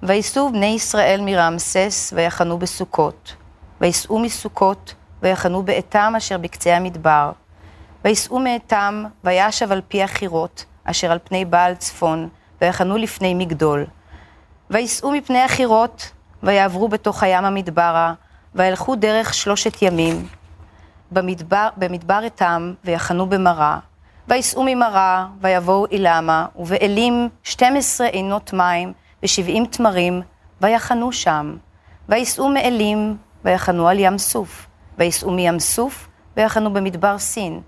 וייסעו 0.03 0.53
בני 0.53 0.67
ישראל 0.67 1.21
מרעמסס 1.21 2.13
ויחנו 2.17 2.59
בסוכות. 2.59 3.35
וייסעו 3.81 4.19
מסוכות 4.19 4.95
ויחנו 5.23 5.63
באתם 5.63 6.13
אשר 6.17 6.39
בקצה 6.39 6.77
המדבר. 6.77 7.33
וייסעו 8.05 8.39
מאתם 8.39 9.05
וישב 9.25 9.73
על 9.73 9.81
פי 9.89 10.03
החירות 10.03 10.65
אשר 10.85 11.13
על 11.13 11.19
פני 11.25 11.45
בעל 11.45 11.75
צפון 11.75 12.29
ויחנו 12.61 12.97
לפני 12.97 13.35
מגדול. 13.35 13.87
וייסעו 14.71 15.13
מפני 15.13 15.43
החירות 15.43 16.11
ויעברו 16.43 16.89
בתוך 16.89 17.23
הים 17.23 17.45
המדברה 17.45 18.15
וילכו 18.55 18.97
דרך 18.97 19.35
שלושת 19.35 19.83
ימים. 19.83 20.29
במדבר, 21.11 21.69
במדבר 21.77 22.27
אתם 22.27 22.75
ויחנו 22.85 23.27
במרה. 23.27 23.79
וייסעו 24.29 24.63
ממרה 24.67 25.27
ויבואו 25.41 25.87
אילמה 25.87 26.47
ובאלים 26.57 27.29
שתים 27.43 27.77
עשרה 27.77 28.07
עינות 28.07 28.53
מים 28.53 28.93
ושבעים 29.23 29.67
תמרים 29.67 30.23
ויחנו 30.61 31.13
שם. 31.13 31.57
וייסעו 32.09 32.49
מאלים 32.49 33.17
ויחנו 33.45 33.89
על 33.89 33.99
ים 33.99 34.19
סוף. 34.19 34.67
וייסעו 34.99 35.31
מים 35.31 35.59
סוף 35.59 36.09
ויחנו 36.37 36.73
במדבר 36.73 37.19
סין. 37.19 37.61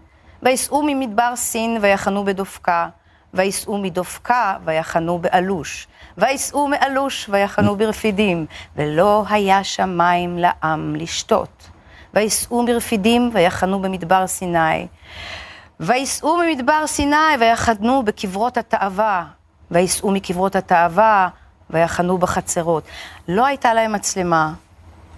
וייסעו 0.43 0.83
ממדבר 0.87 1.33
סין 1.37 1.79
ויחנו 1.81 2.25
בדופקה. 2.25 2.89
וייסעו 3.35 3.79
מדופקה 3.79 4.57
ויחנו 4.65 5.19
באלוש. 5.19 5.87
וייסעו 6.19 6.69
מאלוש 6.69 7.29
ויחנו 7.29 7.77
ברפידים. 7.77 8.47
ולא 8.77 9.25
היה 9.31 9.65
שם 9.65 9.99
מים 9.99 10.39
לעם 10.39 10.97
לשתות. 10.97 11.69
וייסעו 12.15 12.63
מרפידים 12.63 13.31
ויחנו 13.33 13.83
במדבר 13.83 14.27
סיני. 14.27 14.87
וייסעו 15.83 16.37
ממדבר 16.37 16.87
סיני 16.87 17.17
ויחנו 17.41 18.03
בקברות 18.03 18.57
התאווה. 18.57 19.25
וייסעו 19.71 20.11
מקברות 20.11 20.57
התאווה 20.57 21.29
ויחנו 21.71 22.19
בחצרות. 22.19 22.85
לא 23.29 23.47
הייתה 23.47 23.75
להם 23.75 23.93
מצלמה 23.93 24.53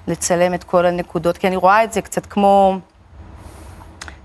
לצלם 0.07 0.55
את 0.55 0.65
כל 0.65 0.87
הנקודות, 0.87 1.39
כי 1.39 1.47
אני 1.47 1.57
רואה 1.57 1.85
את 1.85 1.93
זה 1.93 2.03
קצת 2.03 2.27
כמו, 2.27 2.79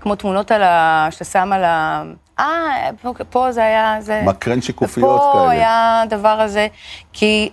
כמו 0.00 0.16
תמונות 0.16 0.50
על 0.50 0.62
ה... 0.62 1.08
שאתה 1.10 1.24
שם 1.24 1.52
על 1.52 1.64
ה... 1.64 2.02
אה, 2.38 2.90
פה, 3.02 3.12
פה 3.30 3.52
זה 3.52 3.64
היה... 3.64 3.96
זה... 4.00 4.22
מקרן 4.24 4.60
שיקופיות 4.60 5.20
כאלה. 5.32 5.50
היה 5.50 6.02
הדבר 6.02 6.40
הזה, 6.40 6.66
כי 7.12 7.50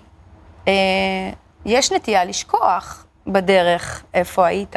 אה, 0.67 0.74
יש 1.65 1.91
נטייה 1.91 2.25
לשכוח 2.25 3.06
בדרך 3.27 4.03
איפה 4.13 4.46
היית. 4.46 4.75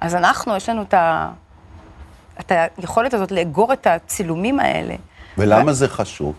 אז 0.00 0.14
אנחנו, 0.14 0.56
יש 0.56 0.68
לנו 0.68 0.82
את, 0.82 0.94
ה, 0.94 1.30
את 2.40 2.52
היכולת 2.78 3.14
הזאת 3.14 3.32
לאגור 3.32 3.72
את 3.72 3.86
הצילומים 3.86 4.60
האלה. 4.60 4.94
ולמה 5.38 5.72
זה 5.72 5.88
חשוב? 5.88 6.34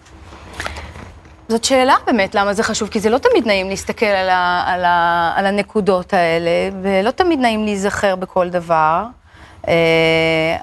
זאת 1.47 1.63
שאלה 1.63 1.95
באמת, 2.05 2.35
למה 2.35 2.53
זה 2.53 2.63
חשוב, 2.63 2.89
כי 2.89 2.99
זה 2.99 3.09
לא 3.09 3.17
תמיד 3.17 3.47
נעים 3.47 3.69
להסתכל 3.69 4.05
על, 4.05 4.29
ה, 4.29 4.63
על, 4.67 4.85
ה, 4.85 5.33
על 5.35 5.45
הנקודות 5.45 6.13
האלה, 6.13 6.49
ולא 6.81 7.11
תמיד 7.11 7.39
נעים 7.39 7.65
להיזכר 7.65 8.15
בכל 8.15 8.49
דבר, 8.49 9.05
אה, 9.67 9.73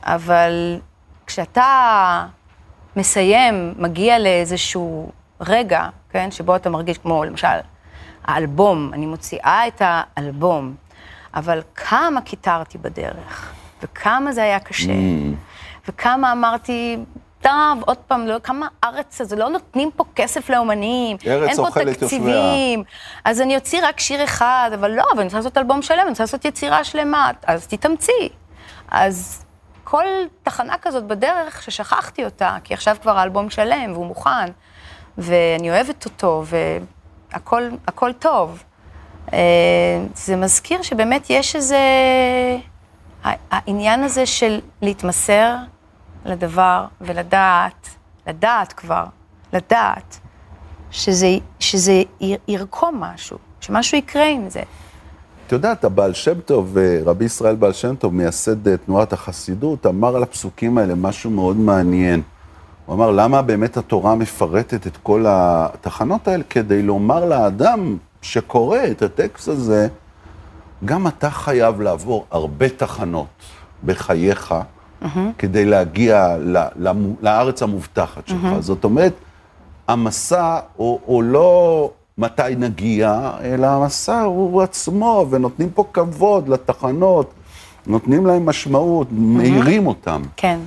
אבל 0.03 0.79
כשאתה 1.27 2.27
מסיים, 2.97 3.75
מגיע 3.79 4.19
לאיזשהו 4.19 5.11
רגע, 5.41 5.89
כן, 6.11 6.31
שבו 6.31 6.57
אתה 6.57 6.71
מרגיש 6.71 6.99
כמו 6.99 7.25
למשל 7.25 7.47
האלבום, 8.25 8.91
אני 8.93 9.07
מוציאה 9.07 9.67
את 9.69 9.83
האלבום, 9.85 10.75
אבל 11.35 11.63
כמה 11.75 12.21
קיטרתי 12.21 12.79
בדרך, 12.79 13.53
וכמה 13.83 14.33
זה 14.33 14.43
היה 14.43 14.61
קשה, 14.61 14.93
וכמה 15.89 16.33
אמרתי, 16.33 16.99
טוב, 17.41 17.83
עוד 17.87 17.97
פעם, 17.97 18.27
לא, 18.27 18.37
כמה 18.43 18.69
ארץ 18.85 19.21
הזה, 19.21 19.37
לא 19.37 19.49
נותנים 19.49 19.91
פה 19.97 20.05
כסף 20.17 20.51
לאומנים, 20.51 21.17
אין 21.25 21.57
פה. 21.57 21.69
תקציבים, 21.93 22.85
אז 23.25 23.41
אני 23.41 23.57
אוציא 23.57 23.81
רק 23.83 24.01
שיר 24.01 24.25
אחד, 24.25 24.71
אבל 24.75 24.91
לא, 24.91 25.05
אבל 25.13 25.19
אני 25.19 25.25
רוצה 25.25 25.37
לעשות 25.37 25.59
אלבום 25.59 25.83
שלם, 25.83 26.01
אני 26.01 26.09
רוצה 26.09 26.23
לעשות 26.23 26.45
יצירה 26.45 26.85
שלמה, 26.85 27.31
אז 27.47 27.67
תתאמצי. 27.67 28.29
אז 28.91 29.45
כל 29.85 30.05
תחנה 30.43 30.75
כזאת 30.83 31.05
בדרך 31.05 31.63
ששכחתי 31.63 32.25
אותה, 32.25 32.57
כי 32.65 32.75
עכשיו 32.75 32.97
כבר 33.03 33.19
האלבום 33.19 33.51
שלם 33.51 33.93
והוא 33.93 34.07
מוכן, 34.07 34.51
ואני 35.19 35.71
אוהבת 35.71 36.05
אותו, 36.05 36.45
והכל 37.33 37.69
הכל 37.87 38.13
טוב. 38.13 38.63
אה, 39.33 39.39
זה 40.15 40.37
מזכיר 40.37 40.83
שבאמת 40.83 41.31
יש 41.31 41.57
איזה... 41.57 41.79
העניין 43.25 44.03
הזה 44.03 44.27
של 44.27 44.61
להתמסר 44.83 45.57
לדבר 46.25 46.85
ולדעת, 47.01 47.89
לדעת 48.27 48.73
כבר, 48.73 49.05
לדעת, 49.53 50.19
שזה, 50.91 51.37
שזה 51.61 52.03
ירקום 52.49 53.01
משהו, 53.01 53.39
שמשהו 53.61 53.99
יקרה 53.99 54.27
עם 54.27 54.49
זה. 54.51 54.63
את 55.47 55.53
יודעת, 55.53 55.85
הבעל 55.85 56.15
שם 56.15 56.41
טוב, 56.41 56.79
אה, 56.79 57.01
רבי 57.05 57.25
ישראל 57.25 57.55
בעל 57.55 57.73
שם 57.73 57.95
טוב, 57.95 58.15
מייסד 58.15 58.69
אה, 58.69 58.77
תנועת 58.77 59.13
החסידות, 59.13 59.87
אמר 59.87 60.17
על 60.17 60.23
הפסוקים 60.23 60.79
האלה 60.79 60.95
משהו 60.95 61.31
מאוד 61.31 61.57
מעניין. 61.57 62.23
הוא 62.87 62.95
אמר, 62.95 63.11
למה 63.11 63.43
באמת 63.43 63.77
התורה 63.77 64.15
מפרטת 64.15 64.87
את 64.87 64.97
כל 65.03 65.25
התחנות 65.29 66.29
האלה? 66.29 66.43
כדי 66.51 66.83
לומר 66.83 67.25
לאדם 67.25 67.97
שקורא 68.23 68.79
את 68.91 69.03
הטקסט 69.03 69.49
הזה, 69.49 69.89
גם 70.85 71.07
אתה 71.07 71.31
חייב 71.31 71.81
לעבור 71.81 72.25
הרבה 72.31 72.69
תחנות 72.69 73.27
בחייך, 73.85 74.55
כדי 75.39 75.65
להגיע 75.65 76.37
ל- 76.41 76.67
למו- 76.77 77.15
לארץ 77.23 77.63
המובטחת 77.63 78.29
שלך. 78.29 78.39
זאת 78.61 78.85
אומרת, 78.85 79.13
המסע 79.89 80.59
הוא, 80.77 81.01
הוא 81.05 81.23
לא 81.23 81.91
מתי 82.19 82.43
נגיע, 82.59 83.31
אלא 83.43 83.67
המסע 83.67 84.21
הוא 84.21 84.63
עצמו, 84.63 85.27
ונותנים 85.31 85.71
פה 85.71 85.85
כבוד 85.93 86.49
לתחנות, 86.49 87.31
נותנים 87.87 88.27
להם 88.27 88.47
משמעות, 88.47 89.07
מאירים 89.11 89.87
אותם. 89.87 90.23
כן. 90.37 90.59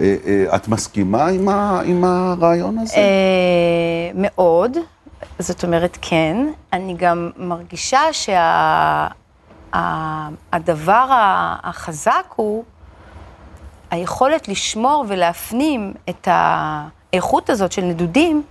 אה, 0.00 0.16
אה, 0.26 0.56
את 0.56 0.68
מסכימה 0.68 1.26
עם, 1.26 1.48
ה, 1.48 1.80
עם 1.84 2.04
הרעיון 2.04 2.78
הזה? 2.78 2.94
אה, 2.96 3.02
מאוד, 4.14 4.76
זאת 5.38 5.64
אומרת, 5.64 5.98
כן. 6.00 6.36
אני 6.72 6.94
גם 6.98 7.30
מרגישה 7.36 8.00
שהדבר 9.74 11.06
החזק 11.62 12.24
הוא 12.36 12.64
היכולת 13.90 14.48
לשמור 14.48 15.04
ולהפנים 15.08 15.94
את 16.08 16.28
האיכות 16.30 17.50
הזאת 17.50 17.72
של 17.72 17.82
נדודים, 17.82 18.42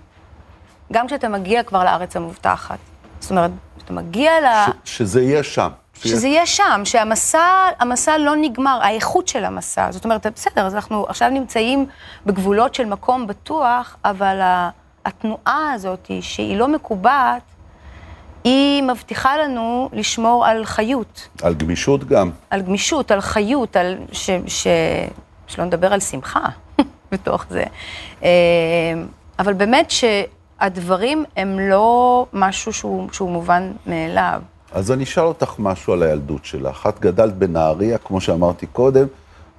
גם 0.94 1.08
כשאתה 1.08 1.30
מגיע 1.30 1.64
כבר 1.64 1.84
לארץ 1.84 2.16
המובטחת. 2.16 2.78
זאת 3.20 3.32
אומרת, 3.32 3.52
כשאתה 3.78 3.94
מגיע 3.94 4.32
ל... 4.42 4.46
ש, 4.84 4.98
שזה 4.98 5.22
יהיה 5.22 5.44
שם. 5.44 5.70
שזה 5.94 6.28
יהיה 6.28 6.46
שם, 6.46 6.82
שהמסע 6.84 7.70
המסע 7.80 8.18
לא 8.18 8.36
נגמר, 8.36 8.80
האיכות 8.84 9.28
של 9.28 9.46
המסע. 9.46 9.92
זאת 9.92 10.04
אומרת, 10.04 10.26
בסדר, 10.28 10.66
אז 10.66 10.76
אנחנו 10.76 11.06
עכשיו 11.10 11.30
נמצאים 11.30 11.86
בגבולות 12.26 12.76
של 12.76 12.86
מקום 12.86 13.28
בטוח, 13.28 13.96
אבל 14.06 14.40
התנועה 15.06 15.72
הזאת, 15.74 16.12
שהיא 16.22 16.58
לא 16.58 16.68
מקובעת, 16.68 17.42
היא 18.44 18.84
מבטיחה 18.84 19.38
לנו 19.38 19.90
לשמור 19.94 20.46
על 20.46 20.66
חיות, 20.66 21.28
על 21.42 21.54
גמישות 21.54 22.04
גם. 22.04 22.30
על 22.50 22.62
גמישות, 22.62 23.12
על 23.12 23.22
חיות, 23.22 23.76
על 23.76 23.98
ש... 24.12 24.30
ש... 24.48 24.68
שלא 25.48 25.66
נדבר 25.66 25.94
על 25.94 26.00
שמחה 26.00 26.46
בתוך 27.12 27.46
זה. 27.50 27.64
אה, 28.24 28.30
אבל 29.40 29.54
באמת 29.54 29.92
הדברים 30.60 31.26
הם 31.38 31.60
לא 31.60 32.26
משהו 32.34 32.74
שהוא, 32.74 33.10
שהוא 33.12 33.30
מובן 33.32 33.72
מאליו. 33.88 34.42
אז 34.72 34.92
אני 34.92 35.04
אשאל 35.04 35.24
אותך 35.24 35.56
משהו 35.60 35.94
על 35.94 36.04
הילדות 36.04 36.46
שלך. 36.46 36.88
את 36.90 37.00
גדלת 37.00 37.34
בנהריה, 37.34 37.98
כמו 37.98 38.22
שאמרתי 38.22 38.66
קודם, 38.66 39.06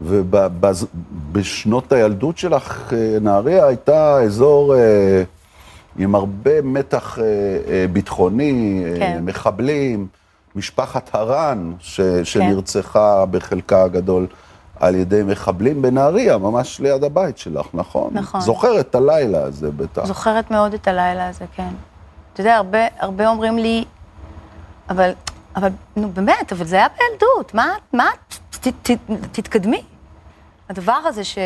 ובשנות 0.02 1.92
הילדות 1.92 2.38
שלך, 2.38 2.92
אה, 2.92 3.18
נהריה 3.20 3.66
הייתה 3.66 4.20
אזור 4.20 4.74
אה, 4.74 5.22
עם 5.98 6.14
הרבה 6.14 6.62
מתח 6.62 7.18
אה, 7.18 7.24
אה, 7.24 7.86
ביטחוני, 7.92 8.84
אה, 8.86 8.98
כן. 8.98 9.24
מחבלים, 9.24 10.06
משפחת 10.56 11.10
הרן, 11.14 11.72
ש, 11.78 12.00
שנרצחה 12.24 13.26
בחלקה 13.26 13.82
הגדול 13.82 14.26
על 14.80 14.94
ידי 14.94 15.22
מחבלים 15.22 15.82
בנהריה, 15.82 16.38
ממש 16.38 16.80
ליד 16.80 17.04
הבית 17.04 17.38
שלך, 17.38 17.66
נכון? 17.74 18.10
נכון. 18.12 18.40
זוכרת 18.40 18.90
את 18.90 18.94
הלילה 18.94 19.42
הזה 19.42 19.70
בטח. 19.70 20.04
זוכרת 20.04 20.50
מאוד 20.50 20.74
את 20.74 20.88
הלילה 20.88 21.28
הזה, 21.28 21.44
כן. 21.54 21.68
אתה 22.32 22.40
יודע, 22.40 22.56
הרבה, 22.56 22.78
הרבה 22.98 23.28
אומרים 23.28 23.58
לי, 23.58 23.84
אבל, 24.90 25.10
אבל, 25.56 25.68
נו 25.96 26.10
באמת, 26.10 26.52
אבל 26.52 26.66
זה 26.66 26.76
היה 26.76 26.86
בילדות, 26.88 27.54
מה, 27.54 27.74
מה, 27.92 28.08
ת, 28.28 28.66
ת, 28.66 28.90
ת, 28.90 28.90
תתקדמי. 29.32 29.82
הדבר 30.68 30.92
הזה 30.92 31.24
ש... 31.24 31.38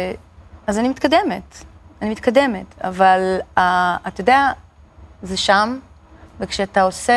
אז 0.66 0.78
אני 0.78 0.88
מתקדמת, 0.88 1.64
אני 2.02 2.10
מתקדמת, 2.10 2.66
אבל 2.84 3.38
uh, 3.58 3.60
אתה 4.08 4.20
יודע, 4.20 4.50
זה 5.22 5.36
שם, 5.36 5.78
וכשאתה 6.40 6.82
עושה... 6.82 7.12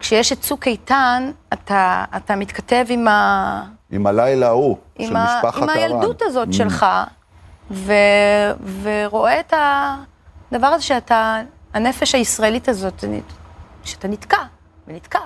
כשיש 0.00 0.32
את 0.32 0.40
צוק 0.40 0.66
איתן, 0.66 1.30
אתה, 1.52 2.04
אתה 2.16 2.36
מתכתב 2.36 2.84
עם, 2.88 3.08
ה, 3.08 3.62
עם 3.90 4.06
הלילה 4.06 4.46
ההוא, 4.46 4.76
של 5.02 5.16
ה, 5.16 5.24
משפחת 5.24 5.62
הרן. 5.62 5.70
עם 5.70 5.76
הילדות 5.76 6.22
הזאת 6.22 6.48
Mm. 6.48 6.52
שלך, 6.52 6.86
ו, 7.70 7.92
ורואה 8.82 9.40
את 9.40 9.52
הדבר 10.52 10.66
הזה 10.66 10.84
שאתה, 10.84 11.40
הנפש 11.74 12.14
הישראלית 12.14 12.68
הזאת, 12.68 13.04
שאתה 13.84 14.08
נתקע, 14.08 14.42
ונתקע, 14.88 15.18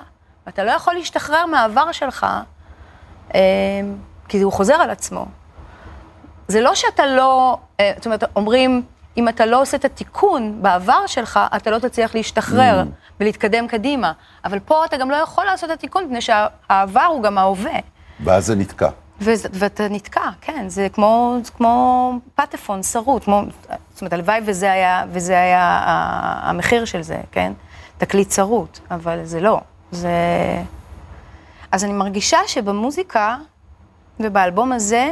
ואתה 0.45 0.63
לא 0.63 0.71
יכול 0.71 0.93
להשתחרר 0.93 1.45
מהעבר 1.45 1.91
שלך, 1.91 2.25
אה, 3.35 3.39
כי 4.27 4.41
הוא 4.41 4.53
חוזר 4.53 4.73
על 4.73 4.89
עצמו. 4.89 5.25
זה 6.47 6.61
לא 6.61 6.75
שאתה 6.75 7.05
לא, 7.05 7.57
אה, 7.79 7.91
זאת 7.95 8.05
אומרת, 8.05 8.23
אומרים, 8.35 8.83
אם 9.17 9.29
אתה 9.29 9.45
לא 9.45 9.61
עושה 9.61 9.77
את 9.77 9.85
התיקון 9.85 10.57
בעבר 10.61 11.07
שלך, 11.07 11.39
אתה 11.55 11.71
לא 11.71 11.79
תצליח 11.79 12.15
להשתחרר 12.15 12.83
Mm. 12.83 13.17
ולהתקדם 13.19 13.67
קדימה. 13.67 14.11
אבל 14.45 14.59
פה 14.59 14.85
אתה 14.85 14.97
גם 14.97 15.11
לא 15.11 15.15
יכול 15.15 15.45
לעשות 15.45 15.71
את 15.71 15.75
התיקון, 15.75 16.03
מפני 16.05 16.21
שהעבר 16.21 17.05
הוא 17.09 17.23
גם 17.23 17.37
ההווה. 17.37 17.79
ואז 18.23 18.45
זה 18.45 18.55
נתקע. 18.55 18.89
וזה, 19.21 19.49
ואתה 19.53 19.87
נתקע, 19.89 20.29
כן, 20.41 20.69
זה 20.69 20.87
כמו, 20.93 21.37
זה 21.43 21.51
כמו 21.51 22.13
פטפון, 22.35 22.83
שרוט, 22.83 23.23
כמו, 23.23 23.41
זאת 23.93 24.01
אומרת, 24.01 24.13
הלוואי 24.13 24.39
וזה 24.45 24.71
היה, 24.71 25.03
וזה 25.11 25.39
היה 25.39 25.83
המחיר 26.43 26.85
של 26.85 27.01
זה, 27.01 27.17
כן? 27.31 27.53
תקליט 27.97 28.31
שרוט, 28.31 28.79
אבל 28.91 29.19
זה 29.23 29.39
לא. 29.39 29.59
זה... 29.91 30.09
אז 31.71 31.83
אני 31.83 31.93
מרגישה 31.93 32.37
שבמוזיקה 32.47 33.37
ובאלבום 34.19 34.71
הזה, 34.71 35.09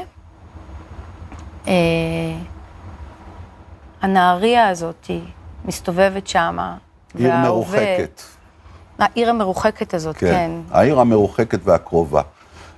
הנהריה 4.01 4.69
הזאת 4.69 5.09
מסתובבת 5.65 6.27
שמה. 6.27 6.75
עיר 7.17 7.29
וההווה- 7.29 7.43
מרוחקת. 7.43 8.21
העיר 8.99 9.29
המרוחקת 9.29 9.93
הזאת, 9.93 10.17
כן. 10.17 10.27
כן. 10.31 10.51
העיר 10.71 10.99
המרוחקת 10.99 11.59
והקרובה. 11.63 12.21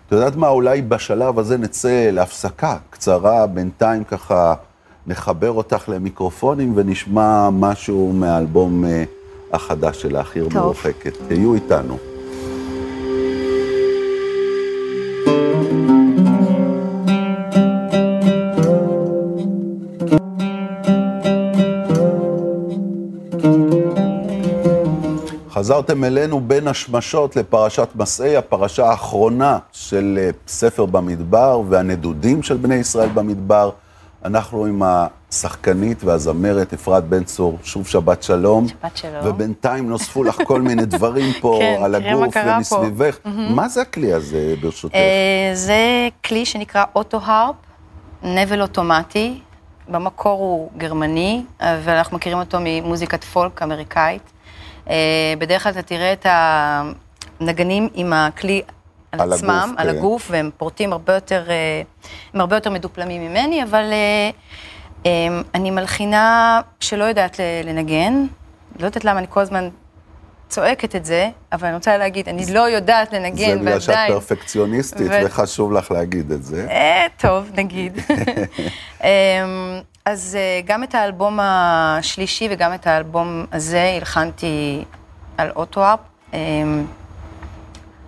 את 0.07 0.11
יודעת 0.11 0.35
מה, 0.35 0.47
אולי 0.47 0.81
בשלב 0.81 1.39
הזה 1.39 1.57
נצא 1.57 2.09
להפסקה 2.11 2.77
קצרה, 2.89 3.47
בינתיים 3.47 4.03
ככה 4.03 4.53
נחבר 5.07 5.51
אותך 5.51 5.89
למיקרופונים 5.89 6.73
ונשמע 6.75 7.49
משהו 7.51 8.11
מהאלבום 8.13 8.85
אה, 8.85 9.03
החדש 9.53 10.01
שלך, 10.01 10.35
עיר 10.35 10.43
טוב. 10.49 10.53
מרוחקת. 10.63 11.13
תהיו 11.27 11.53
איתנו. 11.53 11.97
חזרתם 25.57 26.03
אלינו 26.03 26.39
בין 26.39 26.67
השמשות 26.67 27.35
לפרשת 27.35 27.87
מסעי, 27.95 28.37
הפרשה 28.37 28.85
האחרונה 28.85 29.57
של 29.71 30.19
אה, 30.21 30.29
ספר 30.47 30.85
במדבר 30.85 31.61
והנדודים 31.69 32.43
של 32.43 32.57
בני 32.57 32.75
ישראל 32.75 33.09
במדבר. 33.09 33.69
אנחנו 34.25 34.65
עם 34.65 34.81
השחקנית 34.85 36.03
והזמרת 36.03 36.73
אפרת 36.73 37.03
בן 37.03 37.23
צור, 37.23 37.57
שוב 37.63 37.87
שבת 37.87 38.23
שלום. 38.23 38.67
שבת 38.67 38.97
שלום. 38.97 39.27
ובינתיים 39.27 39.89
נוספו 39.89 40.23
לך 40.23 40.37
כל 40.45 40.61
מיני 40.61 40.85
דברים 40.95 41.33
פה 41.41 41.59
כן, 41.61 41.83
על 41.83 41.95
הגוף 41.95 42.33
קרה 42.33 42.59
פה. 42.69 42.75
ומסביבך. 42.75 43.17
מה 43.25 43.69
זה 43.69 43.81
הכלי 43.81 44.13
הזה, 44.13 44.55
ברשותך? 44.61 44.95
אה, 44.95 45.51
זה 45.53 46.07
כלי 46.25 46.45
שנקרא 46.45 46.83
אוטו-הרפ, 46.95 47.55
נבל 48.23 48.61
אוטומטי. 48.61 49.39
במקור 49.89 50.39
הוא 50.39 50.69
גרמני, 50.77 51.43
אבל 51.59 51.93
אנחנו 51.93 52.17
מכירים 52.17 52.39
אותו 52.39 52.57
ממוזיקת 52.61 53.23
פולק 53.23 53.61
אמריקאית. 53.61 54.36
אה, 54.89 55.33
בדרך 55.39 55.63
כלל 55.63 55.71
אתה 55.71 55.81
תראה 55.81 56.13
את 56.13 56.25
הנגנים 57.39 57.89
עם 57.93 58.13
הכלי 58.13 58.61
על, 59.11 59.21
על 59.21 59.33
עצמם, 59.33 59.49
הגוף, 59.49 59.79
על 59.79 59.91
כן. 59.91 59.97
הגוף, 59.97 60.27
והם 60.31 60.49
פורטים 60.57 60.93
הרבה 60.93 61.13
יותר, 61.13 61.43
אה, 61.49 61.81
הם 62.33 62.41
הרבה 62.41 62.55
יותר 62.55 62.69
מדופלמים 62.69 63.21
ממני, 63.21 63.63
אבל 63.63 63.83
אה, 65.05 65.27
אני 65.55 65.71
מלחינה 65.71 66.61
שלא 66.79 67.03
יודעת 67.03 67.39
לנגן. 67.63 68.25
לא 68.79 68.85
יודעת 68.85 69.05
למה 69.05 69.19
אני 69.19 69.27
כל 69.29 69.39
הזמן 69.39 69.69
צועקת 70.49 70.95
את 70.95 71.05
זה, 71.05 71.29
אבל 71.51 71.67
אני 71.67 71.75
רוצה 71.75 71.97
להגיד, 71.97 72.29
אני 72.29 72.53
לא 72.53 72.69
יודעת 72.69 73.13
לנגן, 73.13 73.53
זה 73.53 73.55
בגלל 73.55 73.79
שאת 73.79 73.89
ועדיין... 73.89 74.13
פרפקציוניסטית 74.13 75.07
ו- 75.09 75.25
וחשוב 75.25 75.73
לך 75.73 75.91
להגיד 75.91 76.31
את 76.31 76.43
זה. 76.43 76.67
אה, 76.69 77.05
טוב, 77.17 77.49
נגיד. 77.55 77.99
אז 80.07 80.37
אה, 80.39 80.61
גם 80.65 80.83
את 80.83 80.95
האלבום 80.95 81.39
השלישי 81.41 82.47
וגם 82.51 82.73
את 82.73 82.87
האלבום 82.87 83.45
הזה 83.51 83.93
הלחנתי 83.97 84.83
על 85.37 85.49
אוטו-אפ. 85.55 85.99
אמ, 86.33 86.85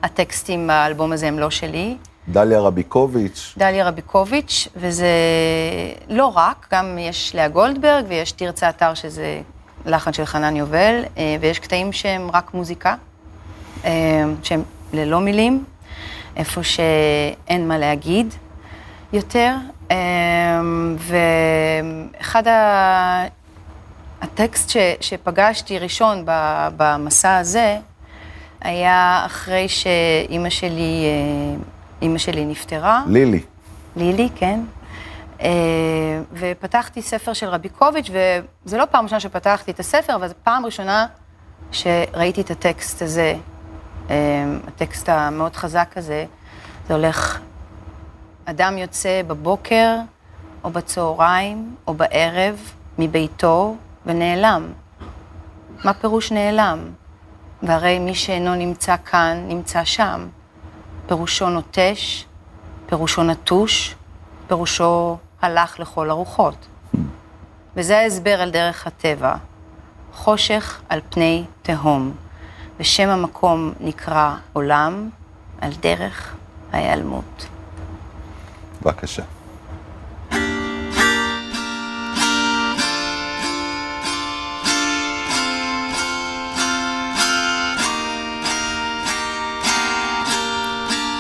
הטקסטים 0.04 0.68
באלבום 0.68 1.12
הזה 1.12 1.28
הם 1.28 1.40
לא 1.40 1.50
שלי. 1.50 1.98
דליה 2.30 2.60
רביקוביץ', 2.62 3.54
דליה 3.58 3.88
רביקוביץ', 3.88 4.68
וזה 4.76 5.08
לא 6.10 6.26
רק, 6.36 6.68
גם 6.72 6.98
יש 6.98 7.36
לאה 7.36 7.48
גולדברג 7.48 8.06
ויש 8.08 8.32
תרצה 8.32 8.70
אתר 8.70 8.94
שזה 8.94 9.42
לחן 9.86 10.14
של 10.14 10.26
חנן 10.26 10.56
יובל, 10.56 11.04
אה, 11.18 11.36
ויש 11.42 11.60
קטעים 11.60 11.92
שהם 11.92 12.32
רק 12.34 12.54
מוזיקה, 12.54 12.96
אה, 13.86 14.24
שהם 14.44 14.64
ללא 14.94 15.20
מילים, 15.20 15.64
איפה 16.36 16.64
שאין 16.64 17.68
מה 17.68 17.78
להגיד 17.78 18.34
יותר. 19.14 19.56
אה, 19.92 20.62
ואחד 20.98 22.48
ה... 22.48 23.40
הטקסט 24.22 24.70
ש, 24.70 24.78
שפגשתי 25.02 25.80
ראשון 25.80 26.24
ב- 26.26 26.68
במסע 26.78 27.38
הזה, 27.38 27.78
היה 28.62 29.24
אחרי 29.26 29.70
שאימא 29.70 30.50
שלי, 30.50 31.04
אה, 31.06 31.60
אימא 32.02 32.18
שלי 32.18 32.46
נפטרה. 32.46 33.04
לילי. 33.08 33.42
לילי, 33.96 34.30
כן. 34.36 34.60
אה, 35.42 35.50
ופתחתי 36.34 37.02
ספר 37.02 37.34
של 37.34 37.48
רביקוביץ', 37.48 38.10
וזה 38.66 38.78
לא 38.78 38.86
פעם 38.92 39.04
ראשונה 39.04 39.20
שפתחתי 39.20 39.72
את 39.72 39.80
הספר, 39.80 40.16
אבל 40.16 40.28
זו 40.28 40.34
פעם 40.44 40.66
ראשונה 40.66 41.06
שראיתי 41.72 42.42
את 42.42 42.52
הטקסט 42.52 43.02
הזה, 43.02 43.36
אה, 44.10 44.16
הטקסט 44.68 45.10
המאוד 45.10 45.56
חזק 45.56 45.94
הזה. 45.96 46.26
זה 46.88 46.94
הולך, 46.94 47.40
אדם 48.50 48.78
יוצא 48.78 49.22
בבוקר, 49.28 49.96
או 50.64 50.70
בצהריים, 50.70 51.76
או 51.88 51.94
בערב, 51.94 52.72
מביתו, 53.00 53.76
ונעלם. 54.06 54.72
מה 55.86 55.94
פירוש 55.94 56.32
נעלם? 56.32 56.80
והרי 57.64 58.00
מי 58.00 58.16
שאינו 58.16 58.56
נמצא 58.56 58.96
כאן, 59.06 59.46
נמצא 59.48 59.84
שם. 59.84 60.28
פירושו 61.08 61.50
נוטש, 61.50 62.26
פירושו 62.86 63.24
נטוש, 63.24 63.96
פירושו 64.48 65.18
הלך 65.42 65.80
לכל 65.80 66.10
הרוחות. 66.10 66.68
וזה 67.76 68.00
ההסבר 68.00 68.42
על 68.42 68.52
דרך 68.52 68.88
הטבע. 68.88 69.36
חושך 70.14 70.82
על 70.90 71.00
פני 71.10 71.44
תהום, 71.62 72.12
ושם 72.80 73.10
המקום 73.10 73.74
נקרא 73.80 74.36
עולם 74.54 75.10
על 75.62 75.72
דרך 75.82 76.36
ההיעלמות. 76.72 77.59
בבקשה. 78.82 79.24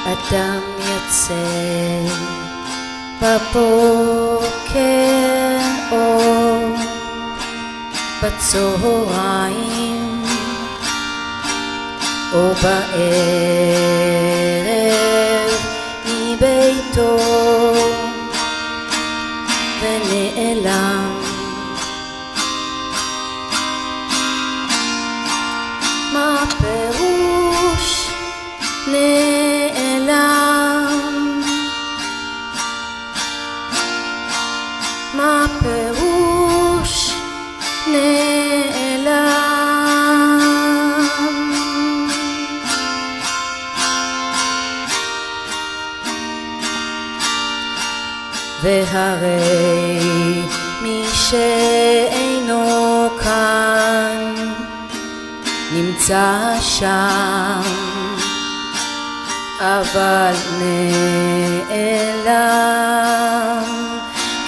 אדם 0.06 0.62
יוצא 0.80 1.34
בבוקר 3.22 4.80
אור 5.91 6.76
בצהריים 8.24 10.04
או 12.34 12.54
בערב 12.63 14.00
מביתו 16.69 17.17
ונעלם 19.82 21.18
שם, 56.79 57.61
אבל 59.59 60.33
נעלם, 61.69 62.43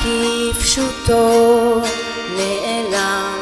כפשוטו 0.04 1.82
נעלם. 2.36 3.38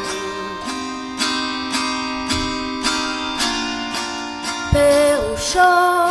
פירושו 4.71 6.08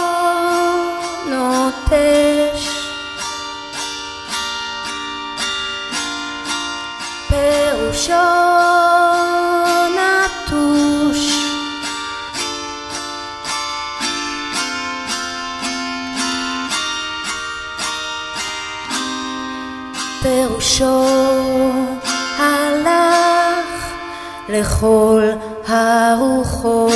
לכל 24.68 25.22
הרוחות. 25.68 26.92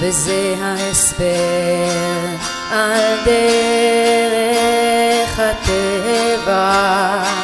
וזה 0.00 0.54
ההסבר 0.60 1.26
על 2.70 3.00
דרך 3.24 5.40
הטבע. 5.40 7.35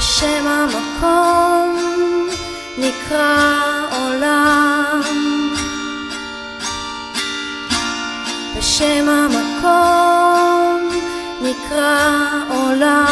ושם 0.00 0.46
המקום 0.46 1.76
נקרא 2.78 3.50
עולם. 3.90 5.00
ושם 8.58 9.08
המקום 9.08 10.88
נקרא 11.42 12.08
עולם. 12.48 13.09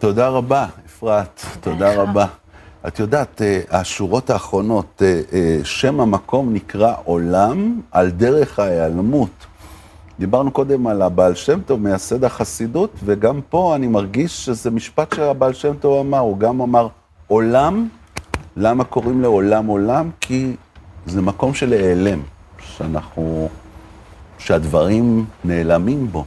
תודה 0.00 0.28
רבה, 0.28 0.66
אפרת, 0.86 1.44
תודה. 1.60 2.02
רבה. 2.02 2.26
את 2.88 2.98
יודעת, 2.98 3.42
אה, 3.42 3.60
השורות 3.70 4.30
האחרונות, 4.30 5.02
אה, 5.04 5.20
אה, 5.32 5.58
שם 5.64 6.00
המקום 6.00 6.54
נקרא 6.54 6.94
עולם 7.04 7.80
על 7.92 8.10
דרך 8.10 8.58
ההיעלמות. 8.58 9.46
דיברנו 10.18 10.50
קודם 10.50 10.86
על 10.86 11.02
הבעל 11.02 11.34
שם 11.34 11.60
טוב, 11.60 11.80
מייסד 11.80 12.24
החסידות, 12.24 12.90
וגם 13.04 13.40
פה 13.48 13.76
אני 13.76 13.86
מרגיש 13.86 14.44
שזה 14.44 14.70
משפט 14.70 15.14
שהבעל 15.14 15.52
שם 15.52 15.74
טוב 15.80 16.06
אמר, 16.06 16.18
הוא 16.18 16.38
גם 16.38 16.60
אמר 16.60 16.88
עולם, 17.26 17.88
למה 18.56 18.84
קוראים 18.84 19.20
לעולם 19.20 19.66
עולם? 19.66 20.10
כי 20.20 20.56
זה 21.06 21.22
מקום 21.22 21.54
של 21.54 21.72
העלם, 21.72 22.20
שאנחנו, 22.58 23.48
שהדברים 24.38 25.24
נעלמים 25.44 26.08
בו. 26.08 26.24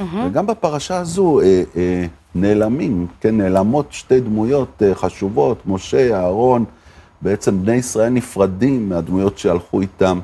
וגם 0.00 0.46
בפרשה 0.46 0.96
הזו 0.96 1.40
אה, 1.40 1.62
אה, 1.76 2.06
נעלמים, 2.34 3.06
כן, 3.20 3.36
נעלמות 3.36 3.86
שתי 3.90 4.20
דמויות 4.20 4.82
אה, 4.82 4.94
חשובות, 4.94 5.62
משה, 5.66 6.16
אהרון, 6.16 6.64
בעצם 7.22 7.62
בני 7.62 7.74
ישראל 7.74 8.08
נפרדים 8.08 8.88
מהדמויות 8.88 9.38
שהלכו 9.38 9.80
איתם. 9.80 10.20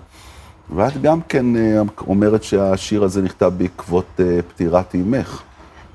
ואת 0.74 1.02
גם 1.02 1.20
כן 1.28 1.56
אה, 1.56 1.80
אומרת 2.06 2.42
שהשיר 2.42 3.04
הזה 3.04 3.22
נכתב 3.22 3.52
בעקבות 3.56 4.06
אה, 4.20 4.42
פטירת 4.48 4.94
אימך, 4.94 5.42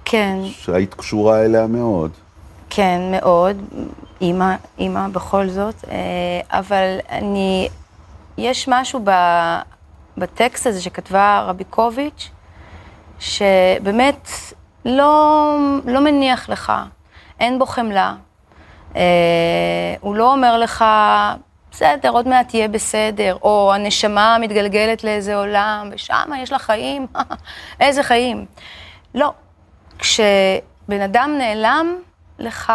כן, 0.06 0.38
שהיית 0.46 0.94
קשורה 0.94 1.46
אליה 1.46 1.68
מאוד. 1.68 2.12
כן, 2.70 3.02
מאוד. 3.12 3.58
אימא, 4.22 4.56
אימא 4.80 5.08
בכל 5.08 5.50
זאת. 5.50 5.76
אה, 5.92 6.60
אבל 6.60 6.98
אני, 7.10 7.70
יש 8.38 8.68
משהו 8.68 9.02
ב, 9.04 9.12
בטקסט 10.18 10.68
הזה 10.68 10.82
שכתבה 10.82 11.46
רביקוביץ', 11.48 12.30
שבאמת 13.20 14.30
לא, 14.86 15.58
לא 15.86 16.00
מניח 16.00 16.50
לך, 16.50 16.74
אין 17.40 17.60
בו 17.60 17.66
חמלה. 17.66 18.16
אה, 18.96 19.02
הוא 20.00 20.16
לא 20.16 20.34
אומר 20.34 20.58
לך, 20.58 20.86
בסדר, 21.72 22.10
עוד 22.10 22.28
מעט 22.28 22.48
תהיה 22.48 22.68
בסדר, 22.68 23.38
או 23.42 23.72
הנשמה 23.74 24.38
מתגלגלת 24.42 25.04
לאיזה 25.04 25.36
עולם, 25.36 25.90
ושם 25.92 26.30
יש 26.38 26.52
לה 26.52 26.60
חיים, 26.60 27.08
איזה 27.82 28.04
חיים. 28.04 28.46
לא. 29.16 29.34
כשבן 30.00 31.02
אדם 31.04 31.36
נעלם, 31.38 31.96
לך 32.40 32.74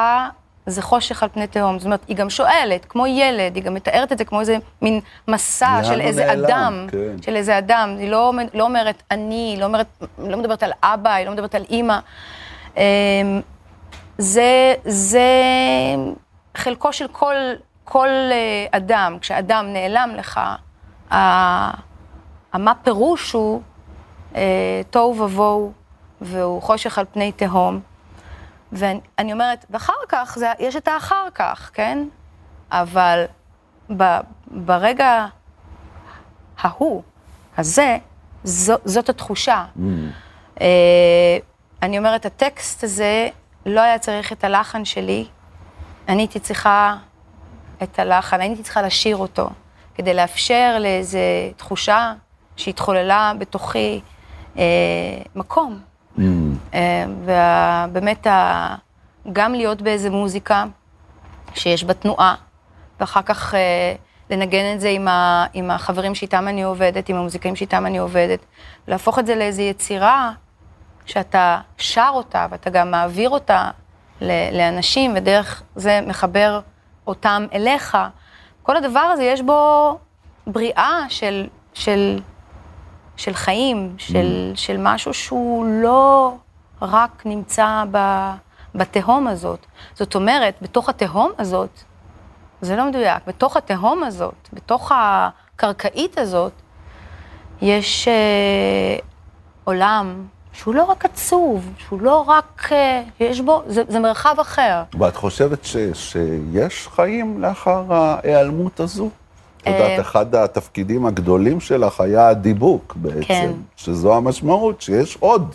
זה 0.66 0.82
חושך 0.82 1.22
על 1.22 1.28
פני 1.28 1.46
תהום. 1.46 1.78
זאת 1.78 1.84
אומרת, 1.84 2.00
היא 2.08 2.16
גם 2.16 2.30
שואלת, 2.30 2.84
כמו 2.84 3.06
ילד, 3.06 3.54
היא 3.54 3.62
גם 3.62 3.74
מתארת 3.74 4.12
את 4.12 4.18
זה 4.18 4.24
כמו 4.24 4.40
איזה 4.40 4.56
מין 4.82 5.00
מסע 5.28 5.80
של 5.84 6.00
איזה 6.00 6.26
נעלם? 6.26 6.44
אדם, 6.44 6.86
כן. 6.90 7.22
של 7.22 7.36
איזה 7.36 7.58
אדם. 7.58 7.96
היא 7.98 8.10
לא, 8.10 8.32
לא 8.54 8.64
אומרת 8.64 9.02
אני, 9.10 9.34
היא 9.34 9.58
לא, 9.58 9.64
אומרת, 9.64 9.86
לא 10.18 10.36
מדברת 10.36 10.62
על 10.62 10.72
אבא, 10.82 11.10
היא 11.10 11.26
לא 11.26 11.32
מדברת 11.32 11.54
על 11.54 11.64
אימא. 11.70 11.98
אמ, 12.76 12.82
זה, 14.18 14.74
זה 14.84 15.30
חלקו 16.56 16.92
של 16.92 17.06
כל, 17.12 17.34
כל 17.84 18.08
אה, 18.08 18.66
אדם, 18.70 19.18
כשאדם 19.20 19.66
נעלם 19.72 20.10
לך, 20.16 20.40
המה 22.52 22.74
פירוש 22.82 23.32
הוא 23.32 23.62
אה, 24.36 24.80
תוהו 24.90 25.20
ובוהו, 25.20 25.72
והוא 26.20 26.62
חושך 26.62 26.98
על 26.98 27.04
פני 27.12 27.32
תהום. 27.32 27.80
ואני 28.72 29.32
אומרת, 29.32 29.66
ואחר 29.70 29.92
כך, 30.08 30.34
זה, 30.38 30.52
יש 30.58 30.76
את 30.76 30.88
האחר 30.88 31.26
כך, 31.34 31.70
כן? 31.74 31.98
אבל 32.70 33.24
ב, 33.96 34.02
ברגע 34.46 35.26
ההוא, 36.58 37.02
הזה, 37.58 37.98
זו, 38.44 38.74
זאת 38.84 39.08
התחושה. 39.08 39.64
אה, 40.60 41.38
אני 41.82 41.98
אומרת, 41.98 42.26
הטקסט 42.26 42.84
הזה 42.84 43.28
לא 43.66 43.80
היה 43.80 43.98
צריך 43.98 44.32
את 44.32 44.44
הלחן 44.44 44.84
שלי, 44.84 45.26
אני 46.08 46.22
הייתי 46.22 46.40
צריכה 46.40 46.96
את 47.82 47.98
הלחן, 47.98 48.36
אני 48.36 48.44
הייתי 48.48 48.62
צריכה 48.62 48.82
לשיר 48.82 49.16
אותו, 49.16 49.50
כדי 49.94 50.14
לאפשר 50.14 50.76
לאיזו 50.80 51.18
תחושה 51.56 52.12
שהתחוללה 52.56 53.32
בתוכי 53.38 54.00
אה, 54.58 54.62
מקום. 55.34 55.80
אה, 56.74 57.04
ובאמת, 57.24 58.26
גם 59.32 59.52
להיות 59.52 59.82
באיזה 59.82 60.10
מוזיקה 60.10 60.64
שיש 61.54 61.84
בה 61.84 61.94
תנועה, 61.94 62.34
ואחר 63.00 63.22
כך 63.22 63.54
אה, 63.54 63.94
לנגן 64.30 64.74
את 64.74 64.80
זה 64.80 64.88
עם, 64.88 65.08
ה, 65.08 65.46
עם 65.54 65.70
החברים 65.70 66.14
שאיתם 66.14 66.48
אני 66.48 66.62
עובדת, 66.62 67.08
עם 67.08 67.16
המוזיקאים 67.16 67.56
שאיתם 67.56 67.86
אני 67.86 67.98
עובדת, 67.98 68.38
להפוך 68.88 69.18
את 69.18 69.26
זה 69.26 69.34
לאיזו 69.34 69.62
יצירה 69.62 70.32
שאתה 71.06 71.60
שר 71.78 72.10
אותה 72.12 72.46
ואתה 72.50 72.70
גם 72.70 72.90
מעביר 72.90 73.30
אותה 73.30 73.70
לאנשים, 74.52 75.12
ודרך 75.16 75.62
זה 75.76 76.00
מחבר 76.06 76.60
אותם 77.06 77.46
אליך. 77.52 77.98
כל 78.62 78.76
הדבר 78.76 79.00
הזה, 79.00 79.24
יש 79.24 79.42
בו 79.42 79.98
בריאה 80.46 81.00
של, 81.08 81.46
של, 81.74 82.20
של 83.16 83.34
חיים, 83.34 83.94
של, 83.98 84.52
של 84.54 84.76
משהו 84.78 85.14
שהוא 85.14 85.64
לא 85.64 86.34
רק 86.82 87.22
נמצא 87.24 87.84
ב, 87.90 87.98
בתהום 88.74 89.26
הזאת. 89.26 89.66
זאת 89.94 90.14
אומרת, 90.14 90.54
בתוך 90.62 90.88
התהום 90.88 91.30
הזאת, 91.38 91.70
זה 92.60 92.76
לא 92.76 92.88
מדויק, 92.88 93.22
בתוך 93.26 93.56
התהום 93.56 94.04
הזאת, 94.04 94.48
בתוך 94.52 94.92
הקרקעית 94.94 96.18
הזאת, 96.18 96.52
יש 97.62 98.08
אה, 98.08 98.96
עולם 99.64 100.26
שהוא 100.52 100.74
לא 100.74 100.84
רק 100.84 101.04
עצוב, 101.04 101.72
שהוא 101.78 102.00
לא 102.00 102.24
רק, 102.28 102.68
אה, 102.72 103.02
יש 103.20 103.40
בו, 103.40 103.62
זה, 103.66 103.82
זה 103.88 103.98
מרחב 103.98 104.34
אחר. 104.40 104.82
ואת 104.98 105.16
חושבת 105.16 105.64
ש, 105.64 105.76
שיש 105.94 106.88
חיים 106.88 107.40
לאחר 107.40 107.84
ההיעלמות 107.94 108.80
הזו? 108.80 109.08
את 109.62 109.66
יודעת, 109.66 109.80
אה, 109.80 110.00
אחד 110.00 110.34
התפקידים 110.34 111.06
הגדולים 111.06 111.60
שלך 111.60 112.00
היה 112.00 112.28
הדיבוק 112.28 112.94
בעצם, 112.96 113.24
כן. 113.24 113.52
שזו 113.76 114.16
המשמעות, 114.16 114.82
שיש 114.82 115.16
עוד. 115.20 115.54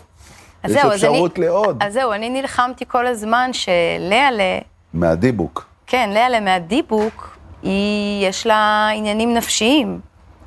אז 0.65 0.71
יש 0.71 0.77
זהו, 0.81 0.91
אז 0.91 0.95
אפשרות 0.95 1.37
אני, 1.37 1.45
לעוד 1.45 1.83
אז 1.83 1.93
זהו, 1.93 2.13
אני 2.13 2.29
נלחמתי 2.29 2.85
כל 2.87 3.07
הזמן 3.07 3.49
שלאה, 3.53 4.59
מהדיבוק. 4.93 5.65
כן, 5.87 6.09
לאה 6.13 6.39
מהדיבוק, 6.39 7.37
היא, 7.63 8.27
יש 8.27 8.47
לה 8.47 8.89
עניינים 8.95 9.33
נפשיים 9.33 9.99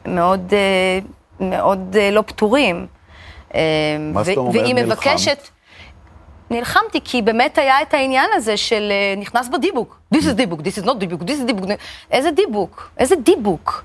מאוד, 0.07 0.53
אה, 0.53 0.99
מאוד 1.49 1.97
אה, 1.99 2.11
לא 2.11 2.23
פתורים. 2.27 2.87
אה, 3.55 3.61
מה 4.15 4.23
זאת 4.23 4.37
אומרת 4.37 4.55
והיא 4.55 4.75
נלחמת? 4.75 4.93
מבקשת... 4.93 5.49
נלחמתי, 6.51 7.01
כי 7.05 7.23
באמת 7.23 7.59
היה 7.59 7.83
את 7.83 7.95
העניין 7.95 8.31
הזה 8.35 8.57
של 8.57 8.93
נכנס 9.17 9.49
בדיבוק. 9.49 10.01
This 10.15 10.19
is 10.19 10.33
דיבוק, 10.33 10.61
this 10.61 10.83
is 10.83 10.87
not 10.87 10.95
דיבוק, 10.99 11.23
this 11.23 11.43
is 11.43 11.45
דיבוק. 11.47 11.71
איזה 12.11 12.31
דיבוק? 12.31 12.91
איזה 12.99 13.17
דיבוק? 13.17 13.85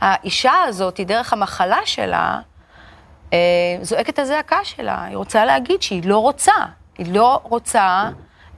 האישה 0.00 0.52
הזאת, 0.68 1.00
דרך 1.00 1.32
המחלה 1.32 1.78
שלה, 1.84 2.40
זועקת 3.82 4.08
את 4.08 4.18
הזעקה 4.18 4.58
שלה. 4.64 5.04
היא 5.04 5.16
רוצה 5.16 5.44
להגיד 5.44 5.82
שהיא 5.82 6.02
לא 6.04 6.18
רוצה. 6.18 6.52
היא 6.98 7.14
לא 7.14 7.40
רוצה 7.42 8.10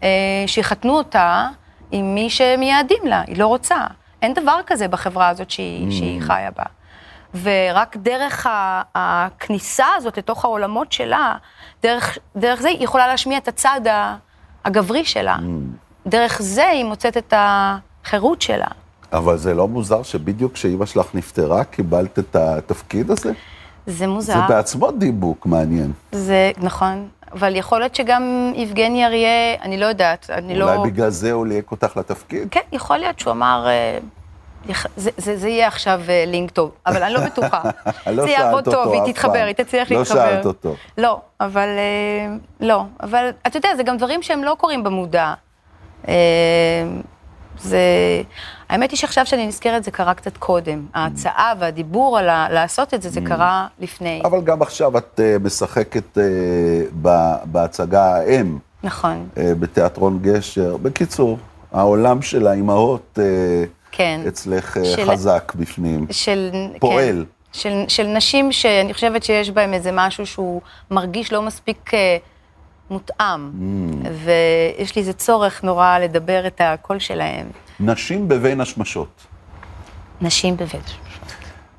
אה, 0.02 0.08
שיחתנו 0.46 0.96
אותה 0.96 1.48
עם 1.90 2.14
מי 2.14 2.30
שמייעדים 2.30 3.02
לה. 3.04 3.22
היא 3.26 3.38
לא 3.38 3.46
רוצה. 3.46 3.76
אין 4.22 4.34
דבר 4.34 4.58
כזה 4.66 4.88
בחברה 4.88 5.28
הזאת 5.28 5.50
שהיא, 5.50 5.90
שהיא 5.90 6.20
חיה 6.20 6.50
בה. 6.50 6.64
ורק 7.42 7.96
דרך 7.96 8.46
הכניסה 8.94 9.87
הזאת 9.96 10.18
לתוך 10.18 10.44
העולמות 10.44 10.92
שלה, 10.92 11.37
דרך, 11.82 12.18
דרך 12.37 12.60
זה 12.60 12.68
היא 12.68 12.84
יכולה 12.84 13.06
להשמיע 13.06 13.38
את 13.38 13.48
הצד 13.48 13.80
הגברי 14.64 15.04
שלה. 15.04 15.37
דרך 16.06 16.42
זה 16.42 16.68
היא 16.68 16.84
מוצאת 16.84 17.16
את 17.16 17.34
החירות 17.37 18.42
שלה. 18.42 18.66
אבל 19.12 19.37
זה 19.37 19.54
לא 19.54 19.68
מוזר 19.68 20.02
שבדיוק 20.02 20.52
כשאימא 20.52 20.87
שלך 20.87 21.06
נפטרה, 21.14 21.64
קיבלת 21.64 22.18
את 22.18 22.37
התפקיד 22.37 23.10
הזה? 23.10 23.32
זה 23.87 24.07
מוזר. 24.07 24.33
זה 24.33 24.40
בעצמו 24.49 24.90
דיבוק 24.90 25.47
מעניין. 25.47 25.92
זה 26.12 26.51
נכון, 26.59 27.09
אבל 27.33 27.57
יכול 27.57 27.81
להיות 27.81 27.94
שגם 27.94 28.53
יבגני 28.57 29.07
אריה, 29.07 29.55
אני 29.62 29.79
לא 29.79 29.87
יודעת, 29.87 30.31
אני 30.31 30.59
לא... 30.59 30.75
אולי 30.75 30.90
בגלל 30.90 31.11
זה 31.11 31.33
הוא 31.33 31.47
ליהק 31.47 31.70
אותך 31.70 31.97
לתפקיד? 31.97 32.49
כן, 32.51 32.61
יכול 32.73 32.99
להיות 32.99 33.18
שהוא 33.18 33.31
אמר, 33.31 33.66
אה, 33.68 33.99
זה, 34.97 35.11
זה, 35.16 35.37
זה 35.37 35.49
יהיה 35.49 35.66
עכשיו 35.66 36.01
אה, 36.09 36.25
לינק 36.27 36.51
טוב, 36.51 36.70
אבל 36.87 37.03
אני 37.03 37.14
לא 37.14 37.20
בטוחה. 37.20 37.62
לא 38.07 38.23
זה 38.25 38.31
יעבוד 38.31 38.64
טוב, 38.64 38.92
היא 38.92 39.12
תתחבר. 39.12 39.44
היא 39.47 39.55
תצליח 39.55 39.90
לא 39.90 39.99
להתחבר. 39.99 40.16
שאלת 40.18 40.47
אותו. 40.47 40.75
לא, 40.99 41.20
אבל 41.40 41.68
אה, 41.68 42.37
לא, 42.61 42.83
אבל 43.03 43.31
אתה 43.47 43.57
יודע, 43.57 43.68
זה 43.77 43.83
גם 43.83 43.97
דברים 43.97 44.23
שהם 44.23 44.44
לא 44.44 44.57
קורים 44.59 44.85
במודע. 44.85 45.35
זה... 47.59 47.79
האמת 48.68 48.90
היא 48.90 48.98
שעכשיו 48.98 49.27
שאני 49.27 49.46
נזכרת, 49.46 49.85
זה 49.85 49.90
קרה 49.90 50.14
קצת 50.14 50.37
קודם. 50.37 50.87
ההצעה 50.94 51.53
והדיבור 51.59 52.18
על 52.18 52.29
ה... 52.29 52.46
לעשות 52.50 52.94
את 52.94 53.03
זה, 53.03 53.11
זה 53.11 53.20
קרה 53.20 53.66
לפני. 53.81 54.22
אבל 54.24 54.40
גם 54.40 54.62
עכשיו 54.62 54.98
את 54.98 55.20
אה, 55.22 55.37
משחקת 55.42 56.18
אה, 56.18 56.22
ב- 57.03 57.35
בהצגה 57.44 58.14
האם, 58.16 58.59
נכון, 58.85 59.29
אה, 59.38 59.53
בתיאטרון 59.59 60.18
גשר. 60.22 60.77
בקיצור, 60.83 61.38
העולם 61.72 62.22
של 62.22 62.46
האימהות 62.46 63.18
כן. 63.92 64.20
אצלך 64.29 64.77
של- 64.85 65.11
חזק 65.11 65.53
בפנים. 65.57 66.07
של... 66.11 66.50
פועל. 66.81 67.24
כן, 67.53 67.59
של, 67.61 67.85
של 67.88 68.07
נשים 68.07 68.53
שאני 68.53 68.94
חושבת 68.94 69.22
שיש 69.24 69.50
בהן 69.50 69.74
איזה 69.74 69.90
משהו 69.92 70.27
שהוא 70.27 70.61
מרגיש 70.90 71.33
לא 71.33 71.42
מספיק 71.42 71.90
מותאם. 72.90 73.50
Mm. 73.50 74.07
ויש 74.24 74.96
לי 74.96 75.00
איזה 75.00 75.12
צורך 75.12 75.64
נורא 75.64 75.98
לדבר 75.98 76.46
את 76.46 76.61
הקול 76.64 76.98
שלהם. 76.98 77.46
נשים 77.80 78.28
בבין 78.28 78.60
השמשות. 78.60 79.26
נשים 80.20 80.56
בבית. 80.56 80.90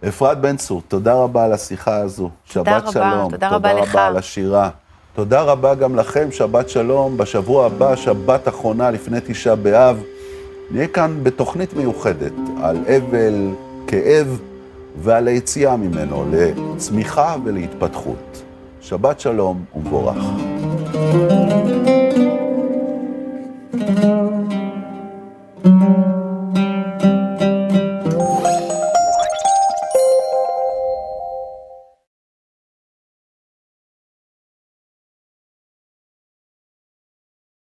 אפרת 0.08 0.42
בן 0.42 0.58
צור, 0.58 0.82
תודה 0.88 1.14
רבה 1.14 1.46
על 1.46 1.54
השיחה 1.54 1.96
הזו. 1.96 2.30
תודה 2.54 2.72
שבת 2.72 2.84
רבה, 2.84 2.92
שלום. 2.92 3.32
תודה 3.32 3.50
רבה 3.50 3.74
לך. 3.74 3.80
תודה 3.80 3.92
רבה 3.92 4.08
על 4.08 4.18
השירה. 4.18 4.70
תודה 5.16 5.42
רבה 5.42 5.76
גם 5.76 5.96
לכם, 5.96 6.32
שבת 6.32 6.70
שלום. 6.70 7.18
בשבוע 7.18 7.66
הבא, 7.66 7.96
שבת 7.96 8.48
אחרונה 8.48 8.92
לפני 8.92 9.18
תשעה 9.26 9.56
באב, 9.56 10.04
נהיה 10.72 10.88
כאן 10.88 11.20
בתוכנית 11.24 11.74
מיוחדת 11.74 12.34
על 12.64 12.78
אבל, 12.98 13.54
כאב 13.88 14.40
ועל 15.02 15.28
היציאה 15.28 15.78
ממנו 15.78 16.26
לצמיחה 16.32 17.36
ולהתפתחות. 17.46 18.42
שבת 18.82 19.20
שלום 19.20 19.66
ומבורך. 19.76 20.18